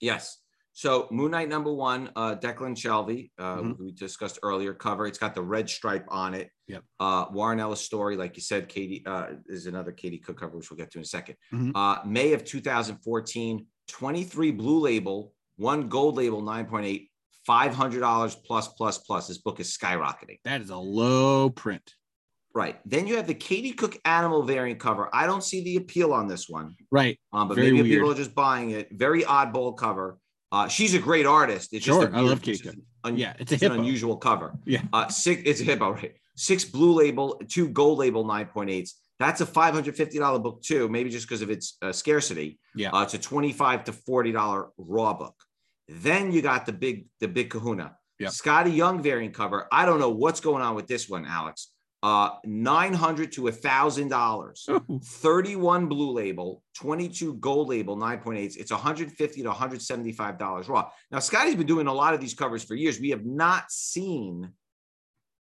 Yes. 0.00 0.39
So 0.72 1.08
Moon 1.10 1.32
Knight 1.32 1.48
number 1.48 1.72
one, 1.72 2.10
uh, 2.16 2.36
Declan 2.36 2.76
Shalvey, 2.76 3.30
uh, 3.38 3.56
Mhm. 3.56 3.76
who 3.76 3.84
we 3.86 3.92
discussed 3.92 4.38
earlier, 4.42 4.72
cover. 4.72 5.06
It's 5.06 5.18
got 5.18 5.34
the 5.34 5.42
red 5.42 5.68
stripe 5.68 6.06
on 6.08 6.32
it. 6.34 6.50
Yep. 6.68 6.84
Uh, 6.98 7.26
Warren 7.32 7.58
Ellis 7.60 7.80
story, 7.80 8.16
like 8.16 8.36
you 8.36 8.42
said, 8.42 8.68
Katie 8.68 9.04
uh, 9.04 9.34
is 9.46 9.66
another 9.66 9.92
Katie 9.92 10.18
Cook 10.18 10.38
cover, 10.40 10.56
which 10.56 10.70
we'll 10.70 10.78
get 10.78 10.90
to 10.92 10.98
in 10.98 11.02
a 11.02 11.06
2nd 11.06 11.36
Mhm. 11.52 11.72
Uh, 11.74 12.04
May 12.06 12.32
of 12.32 12.44
2014, 12.44 13.66
23 13.88 14.52
blue 14.52 14.78
label, 14.78 15.34
one 15.56 15.88
gold 15.88 16.16
label, 16.16 16.40
9.8, 16.40 17.10
$500 17.46 18.36
plus, 18.44 18.68
plus, 18.68 18.98
plus. 18.98 19.26
This 19.26 19.38
book 19.38 19.60
is 19.60 19.76
skyrocketing. 19.76 20.38
That 20.44 20.60
is 20.60 20.70
a 20.70 20.76
low 20.76 21.50
print, 21.50 21.94
Right. 22.52 22.80
Then 22.84 23.06
you 23.06 23.14
have 23.16 23.28
the 23.28 23.34
Katie 23.34 23.72
Cook 23.72 23.96
animal 24.04 24.42
variant 24.42 24.80
cover. 24.80 25.08
I 25.12 25.24
don't 25.26 25.42
see 25.44 25.62
the 25.62 25.76
appeal 25.76 26.12
on 26.12 26.26
this 26.26 26.48
one. 26.48 26.74
right? 26.90 27.18
Um, 27.32 27.46
but 27.48 27.54
Very 27.54 27.68
maybe 27.72 27.82
weird. 27.90 28.00
people 28.00 28.10
are 28.12 28.16
just 28.16 28.34
buying 28.34 28.70
it. 28.70 28.88
Very 28.92 29.22
oddball 29.22 29.76
cover. 29.76 30.18
Uh, 30.52 30.66
she's 30.68 30.94
a 30.94 30.98
great 30.98 31.26
artist. 31.26 31.72
It's 31.72 31.84
Sure, 31.84 32.02
just 32.02 32.12
a 32.12 32.16
I 32.16 32.20
love 32.20 32.28
weird- 32.28 32.42
Katie 32.42 32.50
it's 32.52 32.60
just 32.62 32.74
Cook. 32.76 32.84
un- 33.04 33.16
Yeah, 33.16 33.34
it's 33.38 33.52
a 33.52 33.54
it's 33.54 33.62
an 33.62 33.72
unusual 33.72 34.16
cover. 34.16 34.54
Yeah. 34.64 34.82
Uh, 34.92 35.08
six. 35.08 35.42
It's 35.44 35.60
a 35.60 35.64
hippo, 35.64 35.92
right? 35.92 36.14
Six 36.36 36.64
blue 36.64 36.92
label, 36.92 37.40
two 37.48 37.68
gold 37.68 37.98
label, 37.98 38.24
nine 38.26 38.46
point 38.46 38.70
eights. 38.70 39.00
That's 39.18 39.40
a 39.42 39.46
five 39.46 39.74
hundred 39.74 39.96
fifty 39.96 40.18
dollar 40.18 40.38
book 40.38 40.62
too. 40.62 40.88
Maybe 40.88 41.10
just 41.10 41.28
because 41.28 41.42
of 41.42 41.50
its 41.50 41.76
uh, 41.82 41.92
scarcity. 41.92 42.58
Yeah. 42.74 42.90
Uh, 42.90 43.02
it's 43.02 43.14
a 43.14 43.18
twenty 43.18 43.52
five 43.52 43.84
to 43.84 43.92
forty 43.92 44.32
dollar 44.32 44.70
raw 44.78 45.12
book. 45.12 45.34
Then 45.88 46.32
you 46.32 46.40
got 46.42 46.66
the 46.66 46.72
big 46.72 47.06
the 47.20 47.28
big 47.28 47.50
Kahuna. 47.50 47.96
Yep. 48.18 48.30
Skottie 48.32 48.74
Young 48.76 49.02
variant 49.02 49.34
cover. 49.34 49.66
I 49.72 49.86
don't 49.86 49.98
know 49.98 50.10
what's 50.10 50.40
going 50.40 50.62
on 50.62 50.74
with 50.74 50.86
this 50.86 51.08
one, 51.08 51.24
Alex. 51.26 51.69
Uh, 52.02 52.30
nine 52.46 52.94
hundred 52.94 53.30
to 53.32 53.48
a 53.48 53.52
thousand 53.52 54.08
dollars. 54.08 54.66
31 55.04 55.86
blue 55.86 56.12
label, 56.12 56.62
22 56.76 57.34
gold 57.34 57.68
label, 57.68 57.94
9.8. 57.94 58.56
It's 58.56 58.70
150 58.70 59.42
to 59.42 59.48
175 59.48 60.38
dollars 60.38 60.68
raw. 60.68 60.88
Now 61.10 61.18
Skottie's 61.18 61.56
been 61.56 61.66
doing 61.66 61.86
a 61.88 61.92
lot 61.92 62.14
of 62.14 62.20
these 62.20 62.32
covers 62.32 62.64
for 62.64 62.74
years. 62.74 62.98
We 62.98 63.10
have 63.10 63.26
not 63.26 63.70
seen 63.70 64.52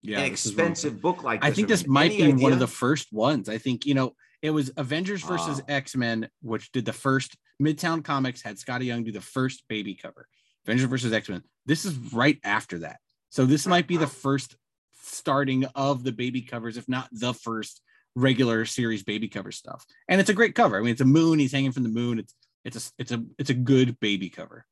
yeah, 0.01 0.21
an 0.21 0.25
expensive 0.25 1.03
book 1.03 1.23
like 1.23 1.43
this. 1.43 1.51
I 1.51 1.53
think 1.53 1.69
this 1.69 1.87
might 1.87 2.13
be 2.13 2.33
one 2.33 2.53
of 2.53 2.61
the 2.61 2.67
first 2.67 3.13
ones. 3.13 3.51
I 3.51 3.59
think 3.59 3.85
you 3.85 3.93
know 3.95 4.15
It 4.41 4.51
was 4.51 4.71
Avengers 4.79 5.23
versus 5.23 5.61
Ah. 5.69 5.73
X 5.73 5.97
Men, 5.97 6.29
which 6.41 6.73
did 6.73 6.85
the 6.87 6.93
first. 6.95 7.37
Midtown 7.63 8.03
Comics 8.05 8.41
had 8.41 8.57
Skottie 8.57 8.85
Young 8.85 9.03
do 9.05 9.13
the 9.13 9.21
first 9.21 9.65
baby 9.69 9.95
cover. 9.95 10.29
Avengers 10.65 10.89
versus 10.89 11.13
X 11.13 11.29
Men. 11.29 11.43
This 11.67 11.85
is 11.85 11.95
right 12.15 12.39
after 12.43 12.79
that, 12.79 13.01
so 13.29 13.45
this 13.45 13.67
might 13.67 13.87
be 13.87 13.99
the 13.99 14.07
first 14.07 14.57
starting 15.01 15.65
of 15.75 16.05
the 16.05 16.13
baby 16.13 16.43
covers, 16.43 16.77
if 16.77 16.89
not 16.89 17.09
the 17.13 17.35
first 17.35 17.81
regular 18.15 18.65
series 18.65 19.03
baby 19.03 19.29
cover 19.29 19.53
stuff. 19.53 19.85
And 20.09 20.21
it's 20.21 20.31
a 20.31 20.35
great 20.35 20.55
cover. 20.55 20.77
I 20.77 20.81
mean, 20.81 20.91
it's 20.91 21.01
a 21.01 21.07
moon. 21.07 21.39
He's 21.39 21.53
hanging 21.53 21.73
from 21.73 21.85
the 21.85 21.89
moon. 21.89 22.19
It's 22.19 22.35
it's 22.65 22.77
a 22.77 22.93
it's 22.99 23.13
a 23.13 23.25
it's 23.39 23.51
a 23.51 23.55
good 23.55 23.99
baby 24.01 24.31
cover. 24.31 24.65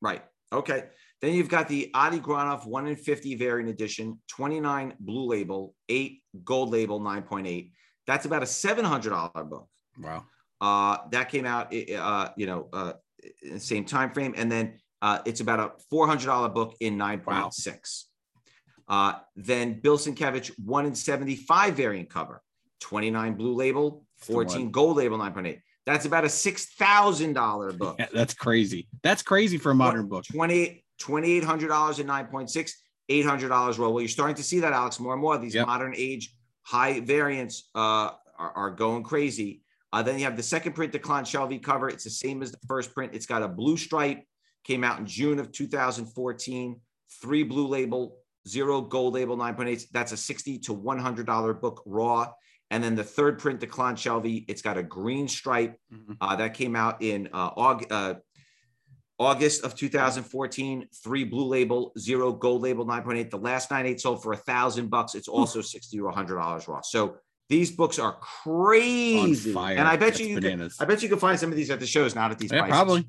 Right. 0.00 0.22
Okay. 0.52 0.84
Then 1.22 1.32
you've 1.32 1.48
got 1.48 1.68
the 1.68 1.90
Adi 1.94 2.20
Granov 2.20 2.66
1 2.66 2.86
in 2.88 2.96
50 2.96 3.36
variant 3.36 3.70
edition, 3.70 4.20
29 4.28 4.94
blue 5.00 5.26
label, 5.26 5.74
8 5.88 6.22
gold 6.44 6.70
label, 6.70 7.00
9.8. 7.00 7.70
That's 8.06 8.26
about 8.26 8.42
a 8.42 8.46
$700 8.46 9.48
book. 9.48 9.68
Wow. 9.98 10.24
Uh, 10.60 10.98
that 11.10 11.30
came 11.30 11.46
out, 11.46 11.74
uh, 11.74 12.28
you 12.36 12.46
know, 12.46 12.68
uh, 12.72 12.92
in 13.42 13.54
the 13.54 13.60
same 13.60 13.84
time 13.84 14.12
frame, 14.12 14.34
and 14.36 14.50
then 14.50 14.78
uh, 15.02 15.20
it's 15.24 15.40
about 15.40 15.60
a 15.60 15.72
four 15.90 16.06
hundred 16.06 16.26
dollar 16.26 16.48
book 16.48 16.74
in 16.80 16.96
nine 16.96 17.20
point 17.20 17.52
six. 17.52 18.06
Uh, 18.88 19.14
then 19.34 19.80
Bill 19.80 19.98
Sienkiewicz 19.98 20.52
one 20.64 20.86
in 20.86 20.94
seventy 20.94 21.36
five 21.36 21.74
variant 21.74 22.08
cover, 22.10 22.42
twenty 22.80 23.10
nine 23.10 23.34
blue 23.34 23.54
label, 23.54 24.04
14 24.18 24.70
gold 24.70 24.96
label, 24.96 25.18
nine 25.18 25.32
point 25.32 25.46
eight. 25.46 25.60
That's 25.84 26.04
about 26.06 26.24
a 26.24 26.28
six 26.28 26.66
thousand 26.74 27.34
dollar 27.34 27.72
book. 27.72 27.96
Yeah, 27.98 28.06
that's 28.12 28.34
crazy. 28.34 28.88
That's 29.02 29.22
crazy 29.22 29.58
for 29.58 29.70
a 29.70 29.74
modern 29.74 30.08
book. 30.08 30.24
28 30.30 30.82
$2,800 31.00 32.00
in 32.00 32.06
9.6, 32.06 32.72
$800 33.10 33.78
roll. 33.78 33.92
Well, 33.92 34.00
you're 34.00 34.08
starting 34.08 34.36
to 34.36 34.42
see 34.42 34.60
that, 34.60 34.72
Alex, 34.72 34.98
more 34.98 35.12
and 35.12 35.22
more. 35.22 35.38
These 35.38 35.54
Yep. 35.54 35.66
modern 35.66 35.94
age 35.96 36.34
high 36.62 37.00
variants 37.00 37.68
uh, 37.74 38.10
are, 38.38 38.52
are 38.56 38.70
going 38.70 39.02
crazy. 39.02 39.62
Uh, 39.92 40.02
then 40.02 40.18
you 40.18 40.24
have 40.24 40.36
the 40.36 40.42
second 40.42 40.72
print, 40.72 40.92
the 40.92 40.98
Clon 40.98 41.22
Shalvey 41.24 41.62
cover. 41.62 41.88
It's 41.88 42.04
the 42.04 42.10
same 42.10 42.42
as 42.42 42.50
the 42.50 42.58
first 42.66 42.92
print. 42.94 43.14
It's 43.14 43.26
got 43.26 43.42
a 43.42 43.48
blue 43.48 43.76
stripe, 43.76 44.24
came 44.64 44.82
out 44.84 44.98
in 44.98 45.06
June 45.06 45.38
of 45.38 45.52
2014, 45.52 46.80
three 47.20 47.42
blue 47.44 47.66
label, 47.68 48.16
zero 48.46 48.80
gold 48.80 49.14
label, 49.14 49.36
9.8. 49.36 49.86
That's 49.92 50.12
a 50.12 50.16
60 50.16 50.58
to 50.60 50.74
$100 50.76 51.60
book 51.60 51.82
raw. 51.86 52.32
And 52.70 52.82
then 52.82 52.94
the 52.96 53.04
third 53.04 53.38
print, 53.38 53.60
the 53.60 53.66
Clon 53.66 53.94
Shalvey, 53.94 54.44
it's 54.48 54.62
got 54.62 54.76
a 54.76 54.82
green 54.82 55.28
stripe. 55.28 55.78
Mhm. 55.92 56.16
Uh, 56.20 56.36
that 56.36 56.54
came 56.54 56.74
out 56.74 57.00
in 57.02 57.28
uh, 57.32 57.50
August, 57.56 57.92
uh, 57.92 58.14
August 59.18 59.64
of 59.64 59.74
2014. 59.76 60.88
Three 61.02 61.24
blue 61.24 61.44
label, 61.46 61.92
zero 61.98 62.32
gold 62.32 62.62
label, 62.62 62.84
9.8. 62.84 63.30
The 63.30 63.38
last 63.38 63.70
9.8 63.70 64.00
sold 64.00 64.22
for 64.22 64.32
a 64.32 64.36
thousand 64.36 64.88
bucks. 64.90 65.14
It's 65.14 65.28
also 65.28 65.60
60 65.60 65.96
to 65.98 66.02
100 66.04 66.34
dollars 66.36 66.66
raw. 66.68 66.80
So 66.82 67.16
these 67.48 67.70
books 67.70 67.98
are 68.00 68.16
crazy. 68.20 69.50
And 69.56 69.80
I 69.80 69.96
bet 69.96 70.14
That's 70.14 70.20
you, 70.20 70.38
you. 70.40 70.68
I 70.80 70.84
bet 70.84 71.02
you 71.02 71.08
can 71.08 71.18
find 71.18 71.38
some 71.38 71.50
of 71.50 71.56
these 71.56 71.70
at 71.70 71.78
the 71.80 71.86
shows, 71.86 72.14
not 72.16 72.30
at 72.32 72.38
these 72.38 72.50
Yeah, 72.52 72.58
prices. 72.66 72.72
probably. 72.76 73.08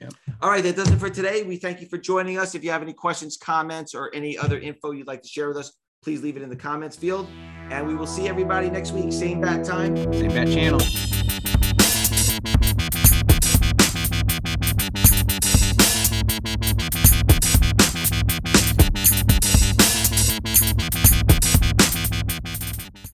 Yep. 0.00 0.12
All 0.42 0.50
right, 0.50 0.62
that 0.62 0.76
does 0.76 0.90
it 0.90 0.96
for 0.98 1.10
today. 1.10 1.42
We 1.42 1.56
thank 1.56 1.80
you 1.80 1.88
for 1.88 1.98
joining 1.98 2.38
us. 2.38 2.54
If 2.54 2.62
you 2.62 2.70
have 2.70 2.82
any 2.82 2.92
questions, 2.92 3.36
comments, 3.36 3.94
or 3.94 4.10
any 4.14 4.38
other 4.38 4.58
info 4.58 4.92
you'd 4.92 5.06
like 5.06 5.22
to 5.22 5.28
share 5.28 5.48
with 5.48 5.56
us, 5.56 5.72
please 6.02 6.22
leave 6.22 6.36
it 6.36 6.42
in 6.42 6.48
the 6.48 6.56
comments 6.56 6.96
field. 6.96 7.28
And 7.70 7.86
we 7.86 7.94
will 7.94 8.06
see 8.06 8.28
everybody 8.28 8.70
next 8.70 8.92
week, 8.92 9.12
same 9.12 9.40
bat 9.40 9.64
time. 9.64 9.96
Same 10.12 10.28
bat 10.28 10.48
channel. 10.48 11.17